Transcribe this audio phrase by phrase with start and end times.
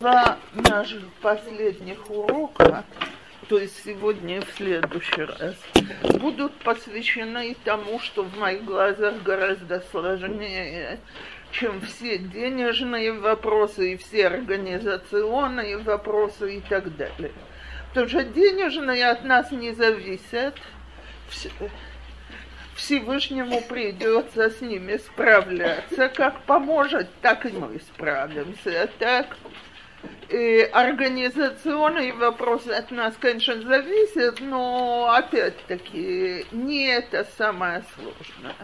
[0.00, 2.84] Два наших последних урока,
[3.48, 5.56] то есть сегодня и в следующий раз,
[6.20, 11.00] будут посвящены тому, что в моих глазах гораздо сложнее,
[11.50, 17.32] чем все денежные вопросы и все организационные вопросы и так далее.
[17.88, 20.54] Потому что денежные от нас не зависят.
[22.76, 26.08] Всевышнему придется с ними справляться.
[26.10, 28.88] Как поможет, так и мы справимся.
[29.00, 29.36] Так
[30.28, 38.54] и организационные вопросы от нас, конечно, зависят, но опять-таки не это самое сложное.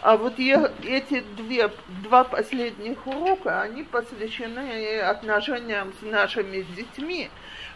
[0.00, 1.70] А вот я, эти две,
[2.02, 7.28] два последних урока, они посвящены отношениям с нашими детьми.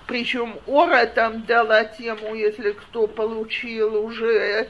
[0.07, 4.69] Причем Ора там дала тему, если кто получил уже,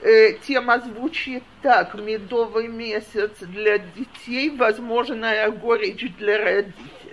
[0.00, 6.74] э, тема звучит так, медовый месяц для детей, возможная горечь для родителей–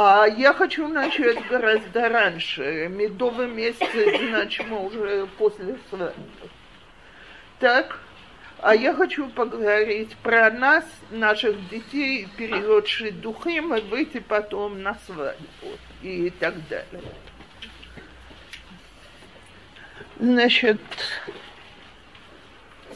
[0.00, 2.86] а я хочу начать гораздо раньше.
[2.88, 3.88] Медовый месяц,
[4.30, 6.14] значит, мы уже после свадьбы.
[7.58, 7.98] Так,
[8.60, 12.86] а я хочу поговорить про нас, наших детей, период
[13.20, 15.66] духим и выйти потом на свадьбу
[16.00, 17.02] и так далее.
[20.20, 20.80] Значит,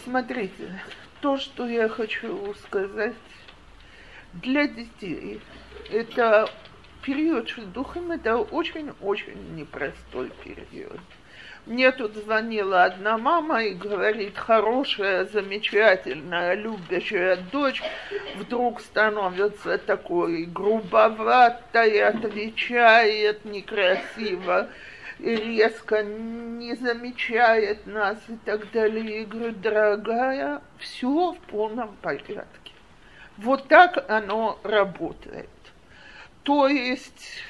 [0.04, 0.80] смотрите,
[1.20, 3.16] то, что я хочу сказать
[4.34, 5.40] для детей,
[5.90, 6.48] это
[7.02, 11.00] период шельдухим это очень-очень непростой период.
[11.64, 17.80] Мне тут звонила одна мама и говорит, хорошая, замечательная, любящая дочь
[18.36, 24.68] вдруг становится такой грубоватой, отвечает некрасиво,
[25.20, 29.22] резко не замечает нас и так далее.
[29.22, 32.72] И говорю, дорогая, все в полном порядке.
[33.36, 35.48] Вот так оно работает.
[36.42, 37.44] То есть,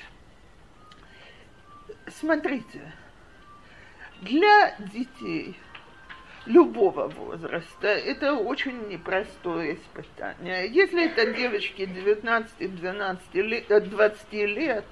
[2.08, 2.92] смотрите,
[4.20, 5.56] для детей
[6.44, 10.68] любого возраста это очень непростое испытание.
[10.68, 14.84] Если это девочки 19-12 лет, 20 лет,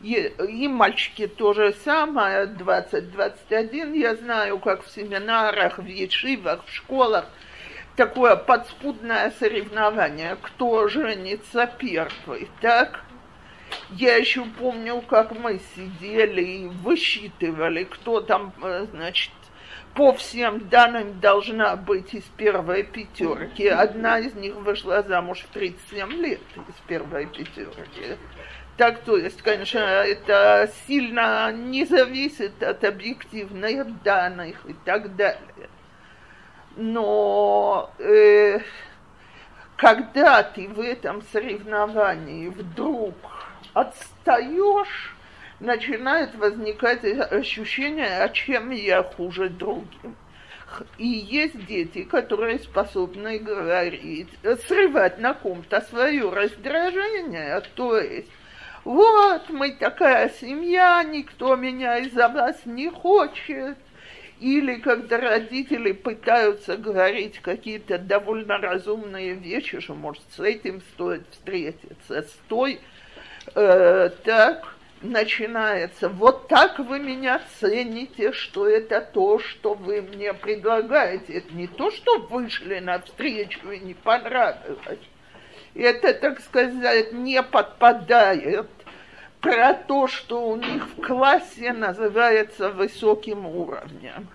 [0.00, 6.72] и, и мальчики то же самое, 20-21, я знаю, как в семинарах, в ешивах, в
[6.72, 7.26] школах,
[7.96, 13.04] такое подспудное соревнование, кто женится первый, так?
[13.90, 19.32] Я еще помню, как мы сидели и высчитывали, кто там, э, значит,
[19.94, 23.66] по всем данным должна быть из первой пятерки.
[23.66, 28.16] Одна из них вышла замуж в 37 лет из первой пятерки.
[28.76, 35.68] Так, то есть, конечно, это сильно не зависит от объективных данных и так далее.
[36.76, 38.60] Но э,
[39.76, 43.14] когда ты в этом соревновании вдруг
[43.74, 45.14] отстаешь,
[45.60, 50.16] начинает возникать ощущение, а чем я хуже другим.
[50.98, 54.28] И есть дети, которые способны говорить,
[54.66, 58.28] срывать на ком-то свое раздражение, то есть
[58.84, 63.76] вот мы такая семья, никто меня из-за вас не хочет.
[64.40, 72.22] Или когда родители пытаются говорить какие-то довольно разумные вещи, что может с этим стоит встретиться,
[72.22, 72.38] с
[73.54, 76.08] э, так начинается.
[76.08, 81.34] Вот так вы меня цените, что это то, что вы мне предлагаете.
[81.38, 84.98] Это не то, что вышли навстречу и не понравилось.
[85.74, 88.68] Это, так сказать, не подпадает
[89.40, 94.28] про то, что у них в классе называется высоким уровнем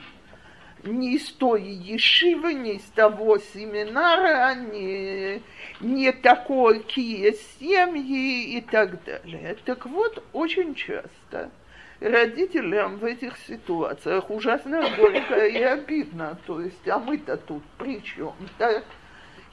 [0.85, 5.41] ни из той ешивы, ни из того семинара, ни,
[5.81, 9.57] ни такие семьи и так далее.
[9.66, 11.51] Так вот, очень часто
[12.00, 16.38] родителям в этих ситуациях ужасно горько и обидно.
[16.46, 18.34] То есть, а мы-то тут при чем?
[18.59, 18.84] Да?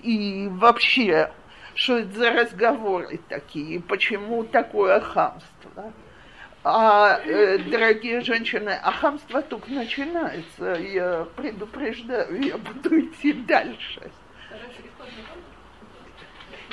[0.03, 1.33] И вообще,
[1.75, 3.81] что это за разговоры такие?
[3.81, 5.93] Почему такое хамство?
[6.65, 10.75] А, э, дорогие женщины, а хамство только начинается.
[10.75, 14.13] Я предупреждаю, я буду идти дальше.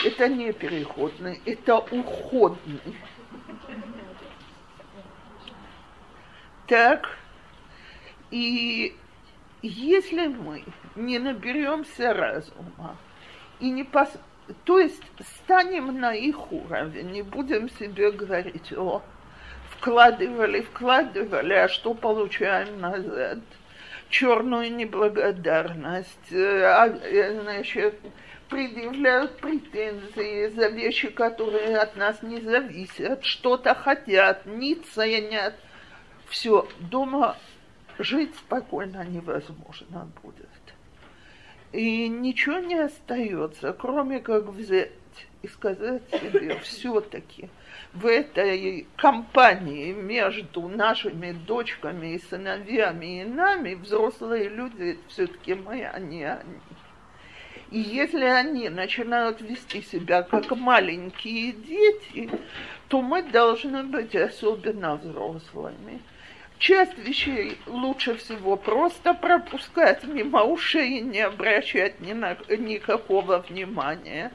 [0.06, 2.95] Это не переходный, это уходный.
[6.68, 7.18] Так,
[8.30, 8.95] и
[9.63, 10.63] если мы
[10.95, 12.95] не наберемся разума
[13.59, 14.09] и не пос...
[14.65, 15.01] то есть
[15.42, 19.01] станем на их уровень, не будем себе говорить, о,
[19.79, 23.39] вкладывали, вкладывали, а что получаем назад?
[24.09, 27.95] Черную неблагодарность, э, а, э, значит,
[28.49, 35.53] предъявляют претензии за вещи, которые от нас не зависят, что-то хотят, не ценят.
[36.27, 37.37] Все, дома
[37.99, 40.47] жить спокойно невозможно будет.
[41.71, 44.91] И ничего не остается, кроме как взять
[45.42, 47.50] и сказать себе, все-таки
[47.94, 56.00] в этой компании между нашими дочками и сыновьями и нами взрослые люди все-таки мы, а
[56.00, 56.60] не они.
[57.71, 62.30] И если они начинают вести себя как маленькие дети,
[62.88, 66.01] то мы должны быть особенно взрослыми.
[66.57, 74.31] Часть вещей лучше всего просто пропускать мимо ушей и не обращать ни на, никакого внимания.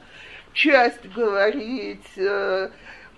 [0.55, 2.69] Часть говорить, э,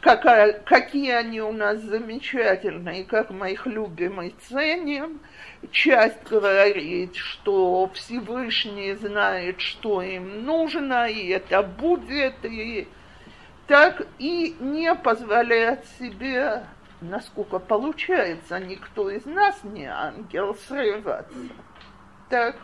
[0.01, 5.19] какая, какие они у нас замечательные, как мы их любим и ценим.
[5.71, 12.87] Часть говорит, что Всевышний знает, что им нужно, и это будет, и
[13.67, 16.63] так и не позволяет себе,
[17.01, 21.37] насколько получается, никто из нас не ангел, срываться.
[22.29, 22.55] Так.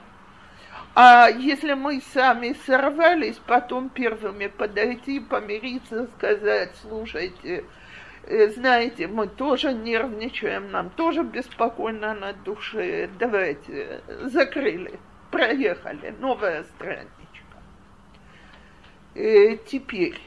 [0.95, 7.65] А если мы сами сорвались, потом первыми подойти, помириться, сказать, слушайте,
[8.27, 14.99] э, знаете, мы тоже нервничаем, нам тоже беспокойно на душе, давайте, закрыли,
[15.31, 17.09] проехали, новая страничка.
[19.15, 20.19] И э, теперь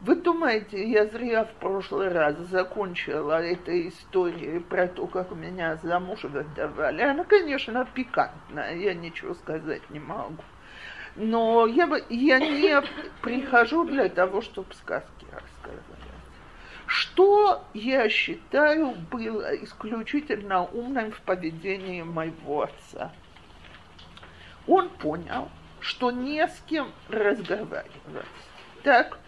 [0.00, 6.22] вы думаете, я зря в прошлый раз закончила этой историей про то, как меня замуж
[6.22, 7.02] выдавали?
[7.02, 10.42] Она, конечно, пикантная, я ничего сказать не могу.
[11.16, 12.80] Но я, я не
[13.22, 15.98] прихожу для того, чтобы сказки рассказывать.
[16.86, 23.12] Что я считаю было исключительно умным в поведении моего отца?
[24.68, 25.50] Он понял,
[25.80, 28.26] что не с кем разговаривать.
[28.84, 29.18] Так,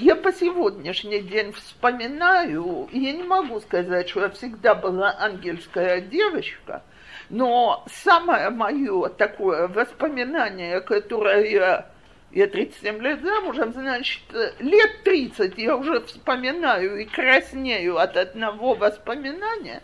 [0.00, 6.82] я по сегодняшний день вспоминаю, я не могу сказать, что я всегда была ангельская девочка,
[7.28, 11.86] но самое мое такое воспоминание, которое я
[12.32, 14.22] я 37 лет замужем, значит,
[14.60, 19.82] лет 30 я уже вспоминаю и краснею от одного воспоминания.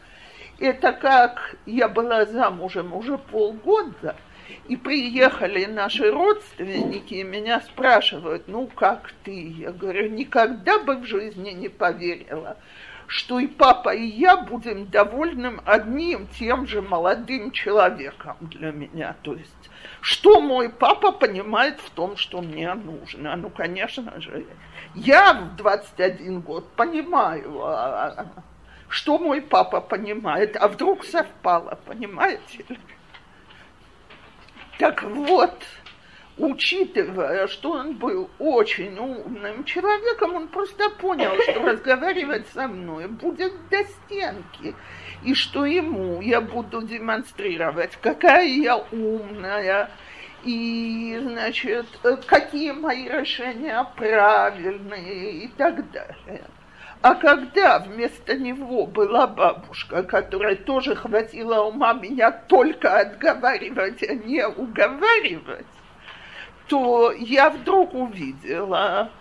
[0.60, 4.16] Это как я была замужем уже полгода–
[4.68, 9.48] и приехали наши родственники и меня спрашивают, ну как ты?
[9.48, 12.56] Я говорю, никогда бы в жизни не поверила,
[13.06, 19.16] что и папа, и я будем довольным одним тем же молодым человеком для меня.
[19.22, 19.70] То есть,
[20.00, 23.36] что мой папа понимает в том, что мне нужно?
[23.36, 24.44] Ну, конечно же,
[24.94, 28.42] я в 21 год понимаю, а, а, а,
[28.88, 32.64] что мой папа понимает, а вдруг совпало, понимаете?
[34.78, 35.54] Так вот,
[36.36, 43.52] учитывая, что он был очень умным человеком, он просто понял, что разговаривать со мной будет
[43.70, 44.74] до стенки,
[45.24, 49.90] и что ему я буду демонстрировать, какая я умная,
[50.44, 51.86] и, значит,
[52.26, 56.44] какие мои решения правильные и так далее.
[57.06, 64.44] А когда вместо него была бабушка, которая тоже хватила ума меня только отговаривать, а не
[64.44, 65.66] уговаривать,
[66.66, 69.12] то я вдруг увидела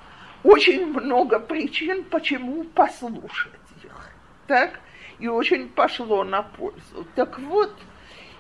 [0.44, 3.54] очень много причин, почему послушать
[3.84, 4.10] их.
[4.48, 4.80] Так?
[5.20, 7.06] И очень пошло на пользу.
[7.14, 7.72] Так вот,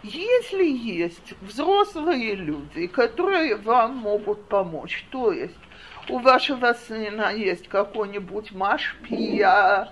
[0.01, 5.53] если есть взрослые люди, которые вам могут помочь, то есть
[6.09, 9.89] у вашего сына есть какой-нибудь машпия,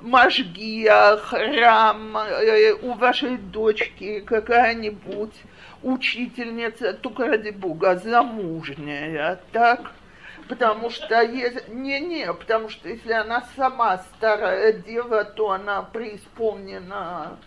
[0.00, 5.34] мажгия, храм, э, у вашей дочки какая-нибудь
[5.82, 9.92] учительница, только ради бога, замужняя, так?
[10.48, 11.68] Потому что есть...
[11.68, 17.38] Не-не, потому что если она сама старая дева, то она преисполнена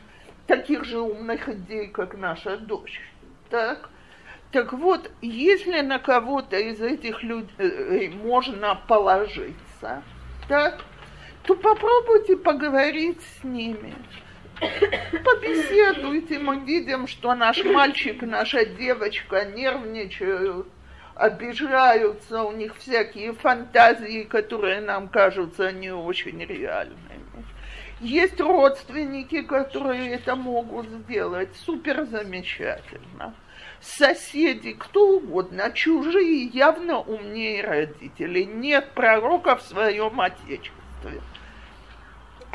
[0.47, 3.01] таких же умных идей, как наша дочь.
[3.49, 3.89] Так?
[4.51, 10.03] Так вот, если на кого-то из этих людей можно положиться,
[10.47, 10.81] так,
[11.43, 13.93] то попробуйте поговорить с ними.
[15.11, 20.67] Побеседуйте, мы видим, что наш мальчик, наша девочка нервничают,
[21.13, 27.45] обижаются, у них всякие фантазии, которые нам кажутся не очень реальными.
[27.99, 31.49] Есть родственники, которые это могут сделать.
[31.65, 33.33] Супер замечательно
[33.81, 38.45] соседи, кто угодно, чужие явно умнее родителей.
[38.45, 41.21] Нет пророка в своем отечестве.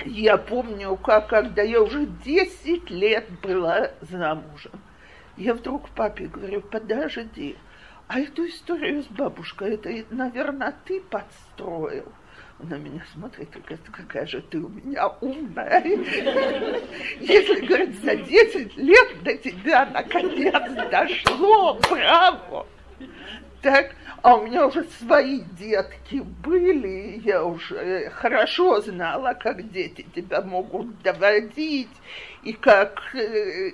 [0.05, 4.73] Я помню, как когда я уже 10 лет была замужем,
[5.37, 7.57] я вдруг папе говорю, подожди,
[8.09, 12.13] а эту историю с бабушкой, это, наверное, ты подстроил.
[12.63, 15.83] На меня смотрит и говорит, какая же ты у меня умная.
[17.21, 22.67] Если, говорит, за 10 лет до тебя наконец дошло, браво.
[23.63, 30.43] Так, а у меня уже свои детки были, я уже хорошо знала, как дети тебя
[30.43, 31.91] могут доводить,
[32.45, 33.73] и как, э,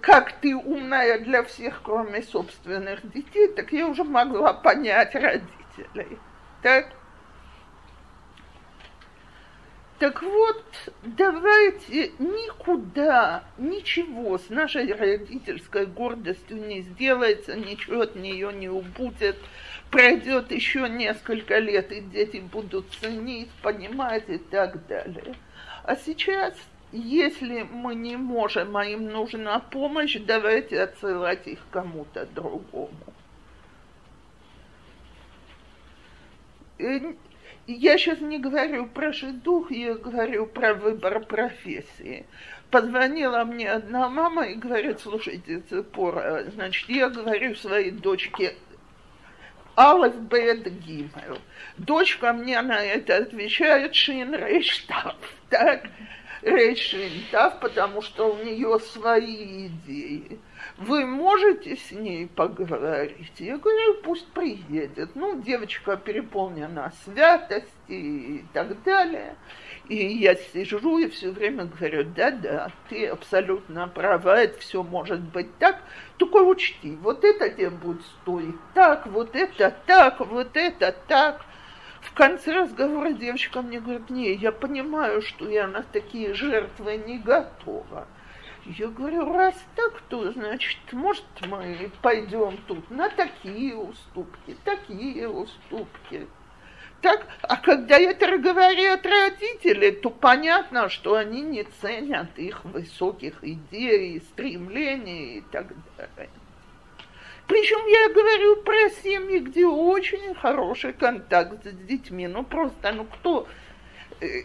[0.00, 6.18] как ты умная для всех, кроме собственных детей, так я уже могла понять родителей.
[6.62, 6.97] Так?
[9.98, 10.64] Так вот,
[11.02, 19.36] давайте никуда, ничего с нашей родительской гордостью не сделается, ничего от нее не убудет.
[19.90, 25.34] Пройдет еще несколько лет, и дети будут ценить, понимать и так далее.
[25.82, 26.54] А сейчас,
[26.92, 32.92] если мы не можем, а им нужна помощь, давайте отсылать их кому-то другому.
[37.70, 42.24] Я сейчас не говорю про шедух, я говорю про выбор профессии.
[42.70, 48.54] Позвонила мне одна мама и говорит, слушайте, Цепора, значит, я говорю своей дочке,
[49.76, 51.38] Алеф, Бет, Гимел.
[51.76, 55.16] Дочка мне на это отвечает Шин Рейштав.
[55.50, 55.90] Так,
[56.40, 60.38] Рейшинтав, потому что у нее свои идеи
[60.78, 63.32] вы можете с ней поговорить?
[63.38, 65.10] Я говорю, пусть приедет.
[65.16, 69.34] Ну, девочка переполнена святости и так далее.
[69.88, 75.56] И я сижу и все время говорю, да-да, ты абсолютно права, это все может быть
[75.58, 75.82] так,
[76.18, 81.44] только учти, вот это тебе будет стоить так, вот это так, вот это так.
[82.02, 87.18] В конце разговора девочка мне говорит, не, я понимаю, что я на такие жертвы не
[87.18, 88.06] готова.
[88.76, 96.26] Я говорю, раз так, то, значит, может, мы пойдем тут на такие уступки, такие уступки.
[97.00, 104.20] Так, а когда это говорят родители, то понятно, что они не ценят их высоких идей,
[104.20, 106.28] стремлений и так далее.
[107.46, 112.26] Причем я говорю про семьи, где очень хороший контакт с детьми.
[112.26, 113.48] Ну просто, ну кто
[114.20, 114.42] э,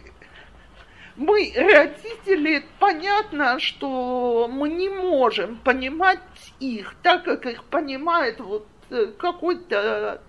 [1.16, 6.20] мы, родители, понятно, что мы не можем понимать
[6.60, 10.20] их так, как их понимает вот э, какой-то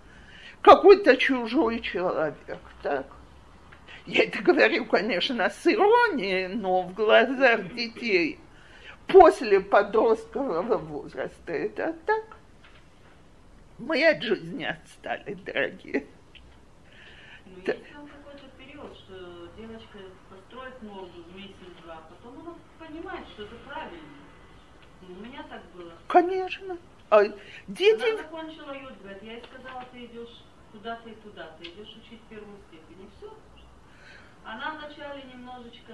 [0.62, 3.06] какой-то чужой человек, так?
[4.06, 8.40] Я это говорю, конечно, с иронией, но в глазах детей
[9.08, 12.38] после подросткового возраста это так.
[13.78, 16.06] Мы от жизни отстали, дорогие.
[17.46, 20.00] Ну, есть там какой-то период, что девочка
[20.66, 24.08] построит морду месяц-два, потом она понимает, что это правильно.
[25.02, 25.94] Ну, у меня так было.
[26.08, 26.78] Конечно.
[27.10, 27.24] А
[27.68, 28.14] дети...
[28.14, 32.22] Она закончила йод, говорит, я ей сказала, ты идешь туда-то и туда, ты идешь учить
[32.30, 33.34] первую степень, и все.
[34.44, 35.94] Она вначале немножечко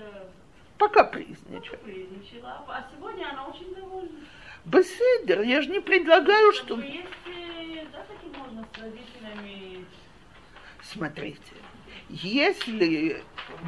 [0.77, 1.77] Пока призничала.
[1.77, 4.19] призничала, а сегодня она очень довольна.
[4.65, 6.79] Беседер, я же не предлагаю, что...
[6.79, 9.85] Есть, э, да, таки можно с родителями
[10.83, 11.53] Смотрите,
[12.11, 13.23] если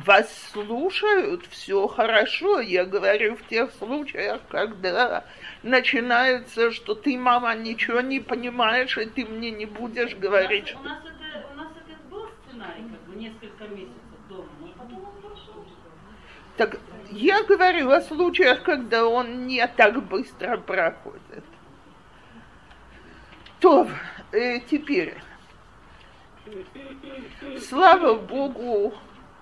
[0.06, 2.60] вас слушают, все хорошо.
[2.60, 5.24] Я говорю в тех случаях, когда
[5.64, 10.76] начинается, что ты, мама, ничего не понимаешь, и ты мне не будешь говорить.
[10.76, 14.50] У нас, у нас, это, у нас это был сценарий, как бы несколько месяцев дома,
[14.60, 15.66] но потом он прошел.
[16.58, 16.80] Так
[17.12, 21.46] я говорю о случаях, когда он не так быстро проходит.
[23.60, 23.88] То
[24.34, 25.16] э, теперь,
[27.60, 28.94] слава Богу,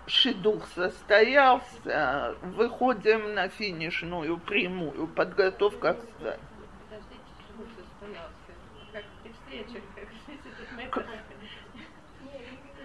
[0.07, 6.39] шедух состоялся, выходим на финишную прямую, подготовка к свадьбе.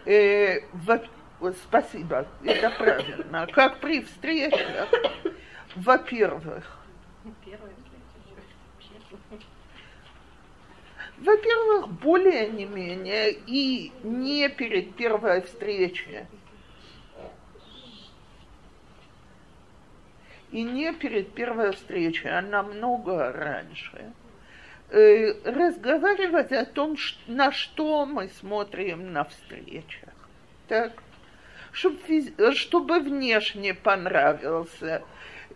[0.05, 1.03] Э, во-
[1.41, 3.47] вот спасибо, это правильно.
[3.49, 4.89] Как при встречах,
[5.75, 6.65] во-первых,
[7.45, 8.03] Первая встреча
[8.79, 9.45] еще вообще.
[11.19, 16.27] Во-первых, более не менее, и не перед первой встречей,
[20.53, 24.13] и не перед первой встречей, а намного раньше,
[24.91, 26.97] э, разговаривать о том,
[27.27, 30.13] на что мы смотрим на встречах.
[30.69, 31.03] Так?
[31.73, 35.03] Чтоб физ- чтобы внешне понравился.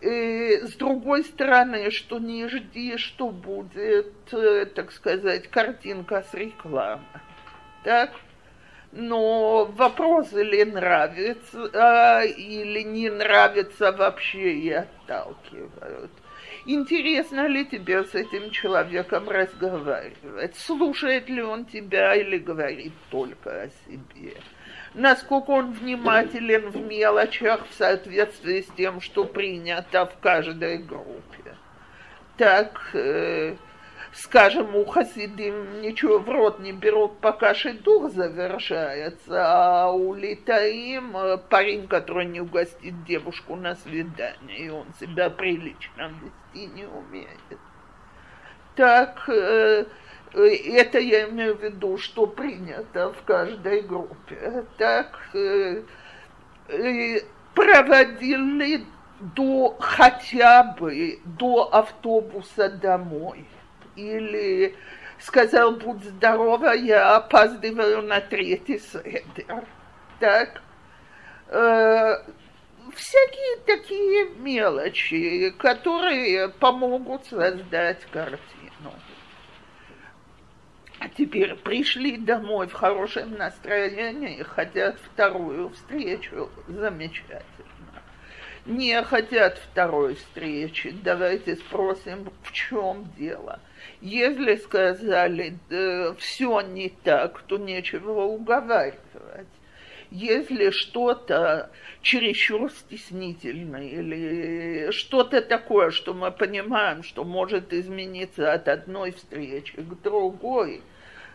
[0.03, 7.05] С другой стороны, что не жди, что будет, э, так сказать, картинка с рекламы.
[7.85, 8.11] Так?
[8.93, 16.11] Но вопрос или нравится, а, или не нравится вообще и отталкивают.
[16.67, 20.57] Интересно ли тебе с этим человеком разговаривать?
[20.57, 24.35] Слушает ли он тебя или говорит только о себе?
[24.95, 31.55] Насколько он внимателен в мелочах в соответствии с тем, что принято в каждой группе?
[32.37, 33.55] Так, э,
[34.13, 41.39] скажем, у хасидим ничего в рот не берут, пока шедух завершается, а у литаим э,
[41.39, 47.59] парень, который не угостит девушку на свидание, и он себя прилично вести не умеет.
[48.75, 49.85] Так, э,
[50.33, 54.65] это я имею в виду, что принято в каждой группе.
[54.79, 55.19] Так,
[57.55, 58.85] проводили
[59.21, 63.47] до хотя бы до автобуса домой–
[63.97, 64.75] или
[65.19, 69.65] сказал, будь здорова, я опаздываю на третий седер.
[70.19, 70.63] Так,
[71.49, 72.15] э,
[72.95, 78.60] всякие такие мелочи, которые помогут создать картину.
[81.01, 87.45] А теперь пришли домой в хорошем настроении, хотят вторую встречу, замечательно.
[88.67, 93.59] Не хотят второй встречи, давайте спросим, в чем дело–
[94.01, 98.99] если сказали, да, все не так, то нечего уговаривать.
[100.11, 101.71] Если что-то
[102.03, 110.03] чересчур стеснительное или что-то такое, что мы понимаем, что может измениться от одной встречи к
[110.03, 110.83] другой,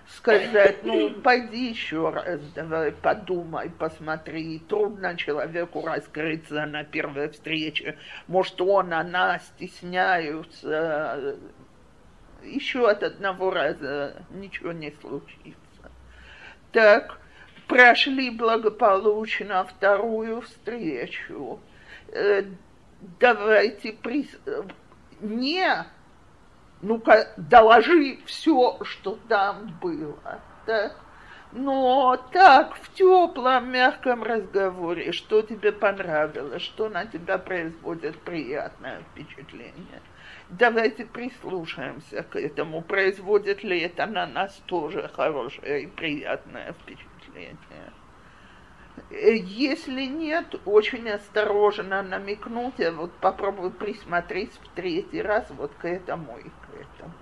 [0.08, 4.60] сказать, ну, пойди еще раз, давай подумай, посмотри.
[4.60, 7.98] Трудно человеку раскрыться на первой встрече.
[8.28, 11.38] Может, он, она стесняются,
[12.44, 15.92] еще от одного раза ничего не случится.
[16.72, 17.20] Так,
[17.68, 21.60] прошли благополучно вторую встречу.
[22.10, 22.44] Э,
[23.20, 24.30] давайте при...
[25.22, 25.86] не
[26.86, 30.40] ну-ка, доложи все, что там было.
[30.66, 30.96] Так?
[31.52, 40.02] Но так, в теплом, мягком разговоре, что тебе понравилось, что на тебя производит приятное впечатление–
[40.50, 42.82] Давайте прислушаемся к этому.
[42.82, 47.58] Производит ли это на нас тоже хорошее и приятное впечатление?
[49.10, 55.86] Э, если нет, очень осторожно намекнуть, а вот попробуй присмотреть в третий раз вот к
[55.86, 57.14] этому и к этому.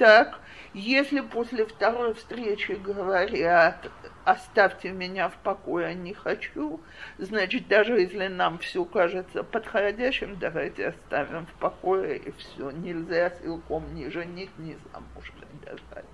[0.00, 0.40] Так,
[0.72, 3.86] если после второй встречи говорят,
[4.24, 6.80] оставьте меня в покое, не хочу,
[7.18, 12.70] значит, даже если нам все кажется подходящим, давайте оставим в покое и все.
[12.70, 16.06] Нельзя силком ни женить, ни замуж выдавать.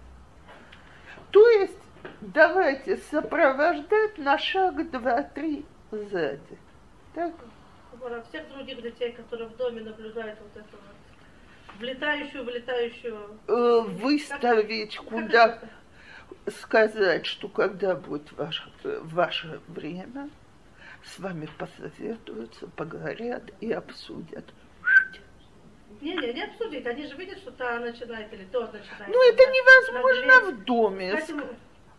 [1.30, 1.78] То есть
[2.20, 6.58] давайте сопровождать на шаг два-три сзади.
[7.14, 7.32] Так?
[8.30, 11.05] Всех других детей, которые в доме наблюдают вот это вот
[11.78, 13.40] влетающую, вылетающую.
[13.48, 15.60] Э, выставить куда,
[16.48, 18.70] сказать, что когда будет ваше,
[19.02, 20.30] ваше время,
[21.04, 24.44] с вами посоветуются, поговорят и обсудят.
[26.00, 26.86] Не, не, не обсудить.
[26.86, 29.08] Они же видят, что та начинает или тот начинает.
[29.08, 31.16] Ну, это невозможно в доме.
[31.16, 31.40] Кстати,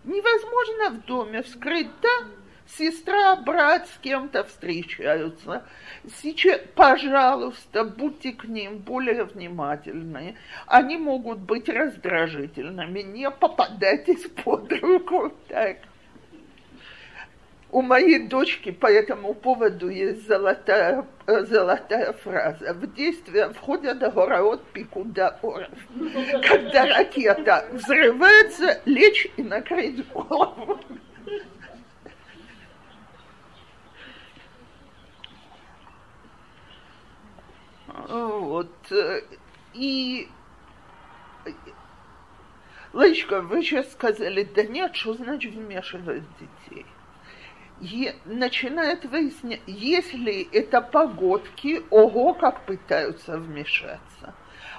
[0.04, 2.28] невозможно в доме вскрыть, да?
[2.68, 5.64] Сестра, брат с кем-то встречаются.
[6.22, 10.36] Сейчас, пожалуйста, будьте к ним более внимательны.
[10.66, 13.02] Они могут быть раздражительными.
[13.02, 15.34] Не попадайтесь под руку.
[15.48, 15.78] Так.
[17.70, 22.74] У моей дочки по этому поводу есть золотая, золотая фраза.
[22.74, 25.70] В действие входят город Пикуда Оров.
[26.48, 30.80] Когда ракета взрывается, лечь и накрыть голову.
[38.08, 38.92] Вот.
[38.92, 39.22] Э,
[39.74, 40.30] и
[42.94, 46.86] Лычка, вы сейчас сказали, да нет, что значит вмешивать детей?
[47.80, 54.34] И начинает выяснять, если это погодки, ого, как пытаются вмешаться.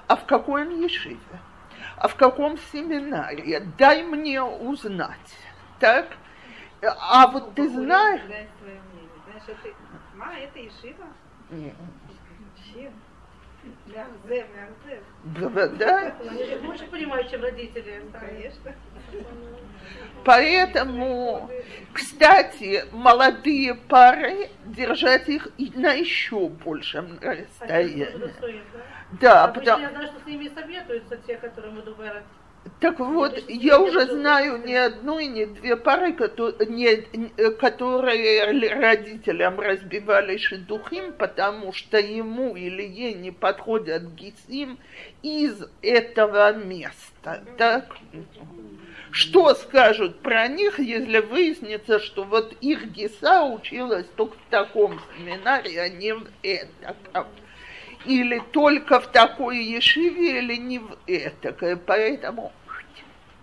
[0.09, 1.19] А в какой он ешиве?
[1.97, 3.61] А в каком семинаре?
[3.79, 5.37] Дай мне узнать.
[5.79, 6.17] Так?
[6.83, 8.23] А вот ты знаешь...
[8.23, 8.49] Знаешь,
[9.47, 9.69] это,
[10.17, 11.07] ма, это ешива?
[14.25, 15.69] Вообще.
[15.77, 16.15] Да?
[16.29, 18.03] Они больше понимают, чем родители.
[18.13, 18.75] Конечно.
[20.25, 21.51] Поэтому,
[21.93, 28.09] кстати, молодые пары держать их на еще большем расстоянии.
[29.21, 29.83] Да, потому...
[29.83, 32.23] Я знаю, что с ними советуются те, которые мы думаем,
[32.81, 36.13] Так вот, я уже знаю не одну и не две пары,
[36.69, 38.45] не- которые
[38.75, 44.79] родителям разбивали шедухим, потому что ему или ей не подходят гисим
[45.23, 47.43] из этого места.
[47.57, 47.97] Так?
[49.11, 55.81] Что скажут про них, если выяснится, что вот их гиса училась только в таком семинаре,
[55.81, 57.27] а не в этом?
[58.05, 61.77] Или только в такой ешиве, или не в этакой.
[61.77, 62.53] Поэтому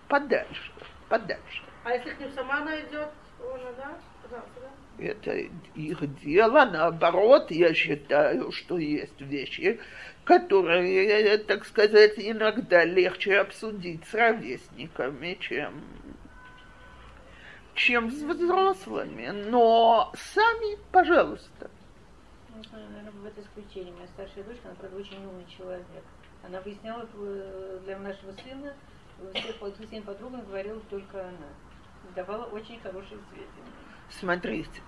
[0.08, 0.72] подальше,
[1.08, 1.62] подальше.
[1.84, 3.98] А если к ним сама она идет, она, да?
[4.22, 4.70] Пожалуйста, да?
[4.98, 5.36] Это
[5.74, 6.64] их дело.
[6.64, 9.78] Наоборот, я считаю, что есть вещи,
[10.24, 15.84] которые, так сказать, иногда легче обсудить с ровесниками, чем,
[17.74, 19.28] чем с взрослыми.
[19.28, 21.70] Но сами, пожалуйста.
[22.56, 23.92] Можно, наверное, это исключение.
[23.92, 25.84] У меня старшая дочка, она, правда, очень умный человек.
[26.42, 28.74] Она выясняла э, для нашего сына,
[29.18, 31.48] э, всех под- всем подругам говорила только она.
[32.14, 33.72] Давала очень хорошие сведения.
[34.08, 34.80] Смотрите,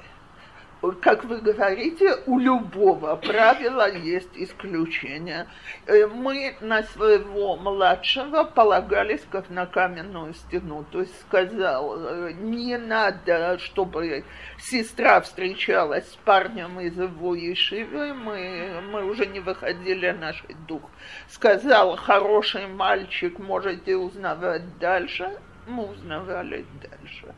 [1.01, 5.49] как вы говорите, у любого правила есть исключение.
[5.87, 10.87] Э, Мы на своего младшего полагались как на каменную стену.
[10.93, 14.25] То есть сказал, э, не надо, чтобы
[14.59, 20.83] сестра встречалась с парнем из его ешивы, мы, мы уже не выходили наш дух.
[21.29, 25.39] Сказал, хороший мальчик, можете узнавать дальше.
[25.67, 27.35] Мы узнавали дальше.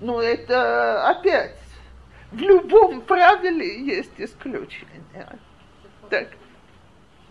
[0.00, 1.59] Но это опять
[2.32, 5.38] в любом правиле есть исключение.
[6.08, 6.28] Так.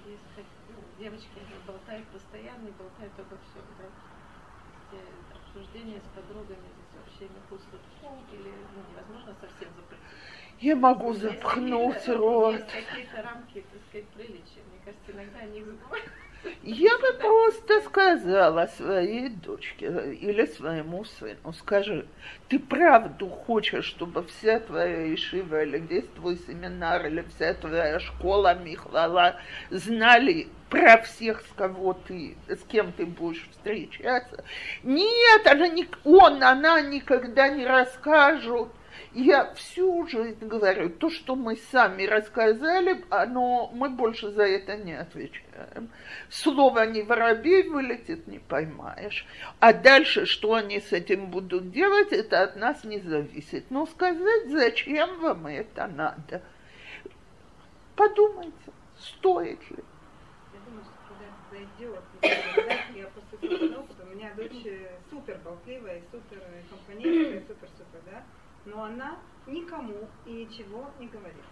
[0.06, 3.86] Ну, девочки болтают постоянно и болтают обо всем, да.
[4.92, 4.98] Те
[5.36, 7.80] обсуждения с подругами вообще не пустят
[8.32, 10.06] или ну, невозможно совсем запретить.
[10.60, 12.56] Я могу запхнуть рот.
[12.56, 14.62] Есть какие-то рамки, так сказать, приличия.
[14.70, 16.09] Мне кажется, иногда они забывают.
[16.62, 22.06] Я бы просто сказала своей дочке или своему сыну, скажи,
[22.50, 28.56] ты правду хочешь, чтобы вся твоя ишива или весь твой семинар или вся твоя школа
[28.56, 34.44] Михлала знали про всех, с кого ты, с кем ты будешь встречаться?
[34.84, 38.68] Нет, она не, он, она никогда не расскажут.
[39.12, 44.94] Я всю жизнь говорю, то, что мы сами рассказали, оно, мы больше за это не
[44.94, 45.90] отвечаем.
[46.30, 49.26] Слово не воробей вылетит, не поймаешь.
[49.60, 53.72] А дальше, что они с этим будут делать, это от нас не зависит.
[53.72, 56.44] Но сказать, зачем вам это надо?
[57.96, 58.54] Подумайте,
[59.00, 59.84] стоит ли.
[60.54, 62.04] Я думаю, что когда зайдет,
[62.96, 63.08] я
[63.80, 64.52] опыта, у меня дочь
[65.10, 67.56] супер болтливая, супер компанейская, да,
[68.70, 71.44] но она никому и ничего не говорит,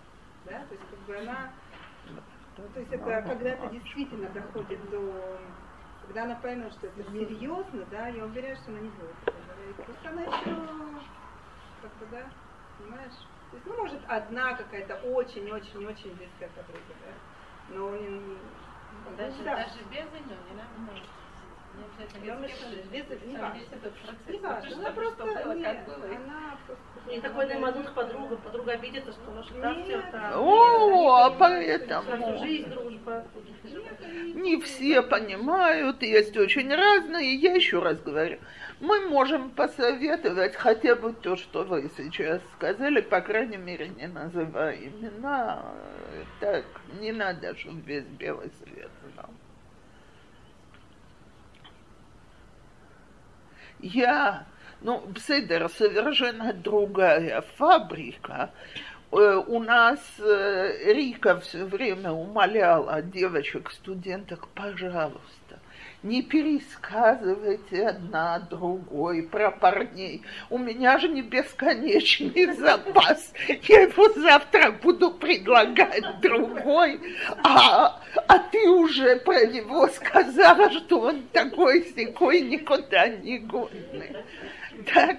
[0.46, 1.52] да, то есть как бы она,
[2.58, 5.40] ну, то есть это когда это действительно доходит до,
[6.06, 9.76] когда она поймет, что это серьезно, да, я уверяю, что она не будет это говорить,
[9.78, 10.56] просто она еще,
[11.82, 12.30] как бы, да,
[12.78, 13.14] понимаешь,
[13.50, 18.38] то есть, ну, может, одна какая-то очень-очень-очень близкая подруга, да, но не,
[19.18, 19.56] Даже, да.
[19.56, 20.92] даже без имен, не надо, ну,
[22.24, 22.48] Я важно,
[24.70, 25.26] Что- она просто.
[27.08, 29.32] Не такой наймадут подруга, подруга обидится, что
[29.88, 30.12] Нет.
[30.12, 30.34] там.
[30.42, 33.26] О, На поэтому всю жизнь дружба.
[34.36, 37.36] не все понимают, есть очень разные.
[37.36, 38.40] Я еще раз говорю,
[38.82, 44.76] мы можем посоветовать хотя бы то, что вы сейчас сказали, по крайней мере, не называя
[44.76, 45.64] имена.
[46.42, 46.66] Так,
[47.00, 48.92] не надо, чтобы весь белый свет
[53.80, 54.46] Я,
[54.82, 58.52] ну, Бседер, совершенно другая фабрика.
[59.12, 65.22] Э, У нас э, Рика все время умоляла девочек, студенток, пожалуйста,
[66.04, 70.24] не пересказывайте одна другой про парней.
[70.50, 73.34] У меня же не бесконечный запас.
[73.48, 77.00] Я его завтра буду предлагать другой,
[77.44, 84.16] а, а ты уже про него сказала, что он такой секой никуда не годный.
[84.94, 85.18] Так,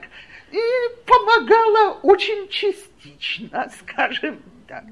[0.50, 0.60] и
[1.04, 4.84] помогала очень частично, скажем так.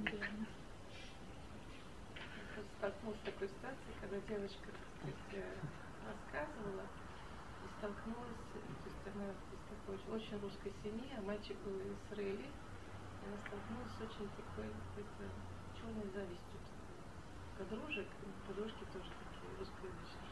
[2.78, 5.66] Столкнулась с такой ситуацией, когда девочка так сказать, э,
[6.06, 11.98] рассказывала и столкнулась, то есть она из такой очень- русской семьи, а мальчик был из
[12.10, 12.50] Израиля,
[13.20, 15.30] и она столкнулась с очень такой какой-то
[15.74, 16.60] черной завистью
[17.56, 18.08] подружек,
[18.46, 20.30] подружки тоже такие русскоязычные,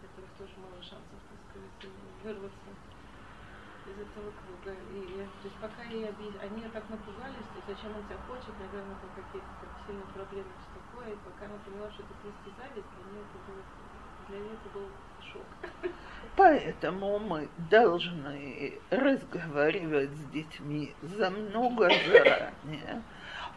[0.00, 1.72] которых тоже мало шансов, так сказать,
[2.22, 2.76] вырваться
[3.86, 4.72] из этого круга.
[4.90, 8.56] И то есть пока ей объяс- они так напугались, то есть зачем он тебя хочет,
[8.58, 11.14] наверное, там какие-то так сильные проблемы, все такое.
[11.14, 13.64] И пока она поняла, что это просто зависть, для нее это было,
[14.28, 14.90] для нее это было
[15.32, 15.56] шок.
[16.42, 23.04] Поэтому мы должны разговаривать с детьми за много заранее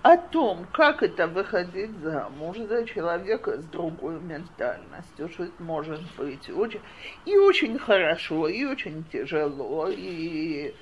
[0.04, 6.48] о том, как это выходить замуж за человека с другой ментальностью, что это может быть
[6.48, 6.82] очень,
[7.26, 10.76] и очень хорошо, и очень тяжело, и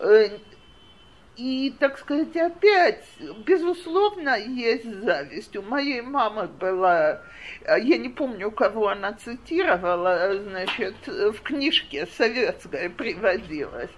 [0.00, 0.38] э,
[1.36, 3.04] и, так сказать, опять,
[3.46, 5.54] безусловно, есть зависть.
[5.56, 7.20] У моей мамы была,
[7.66, 13.90] я не помню, кого она цитировала, значит, в книжке советская приводилась,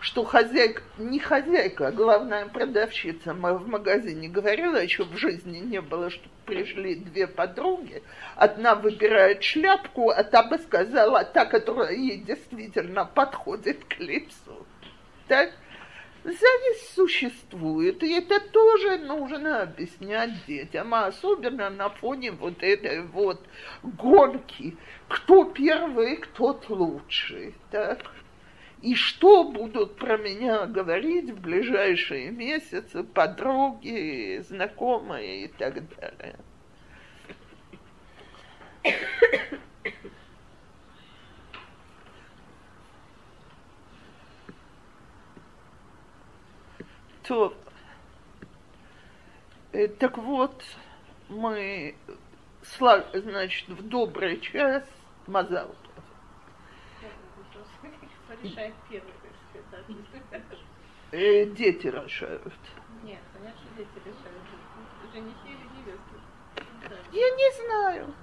[0.00, 6.10] что хозяйка, не хозяйка, а главная продавщица в магазине говорила, еще в жизни не было,
[6.10, 8.02] что пришли две подруги,
[8.36, 14.66] одна выбирает шляпку, а та бы сказала, та, которая ей действительно подходит к лицу.
[15.28, 15.52] Так?
[16.24, 23.44] Зависть существует, и это тоже нужно объяснять детям, а особенно на фоне вот этой вот
[23.82, 24.76] гонки,
[25.08, 27.98] кто первый, кто лучший, так?
[28.82, 36.36] И что будут про меня говорить в ближайшие месяцы подруги, знакомые и так далее.
[47.24, 47.54] То,
[49.72, 50.62] э, так вот,
[51.28, 51.94] мы,
[53.14, 54.84] значит, в добрый час
[55.26, 55.74] мазал.
[61.12, 62.54] Э, Дети решают.
[63.02, 64.42] Нет, понятно, дети решают.
[65.12, 66.16] Женихи или невесты?
[67.12, 68.14] Я не знаю.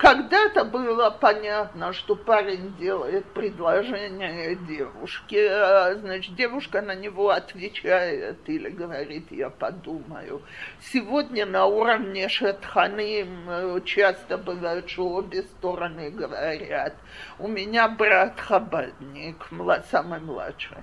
[0.00, 8.70] Когда-то было понятно, что парень делает предложение девушке, а, значит, девушка на него отвечает или
[8.70, 10.40] говорит, я подумаю.
[10.80, 16.94] Сегодня на уровне шатханим э, часто бывает, что обе стороны говорят.
[17.38, 19.50] У меня брат хабадник,
[19.90, 20.78] самый младший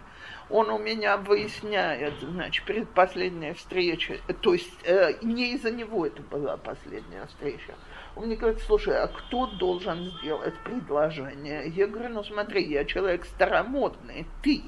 [0.49, 6.21] он у меня выясняет, значит, перед последней встречей, то есть э, не из-за него это
[6.21, 7.73] была последняя встреча,
[8.17, 11.67] он мне говорит, слушай, а кто должен сделать предложение?
[11.69, 14.63] Я говорю, ну смотри, я человек старомодный, ты.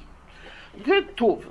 [0.72, 1.42] Готов.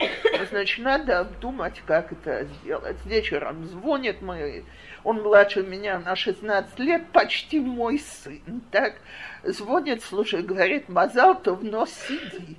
[0.50, 2.96] Значит, надо обдумать, как это сделать.
[3.06, 4.64] Вечером звонит мой,
[5.04, 8.96] он младше меня на 16 лет, почти мой сын, так?
[9.44, 12.58] Звонит, слушай, говорит, Мазалтов, но сиди.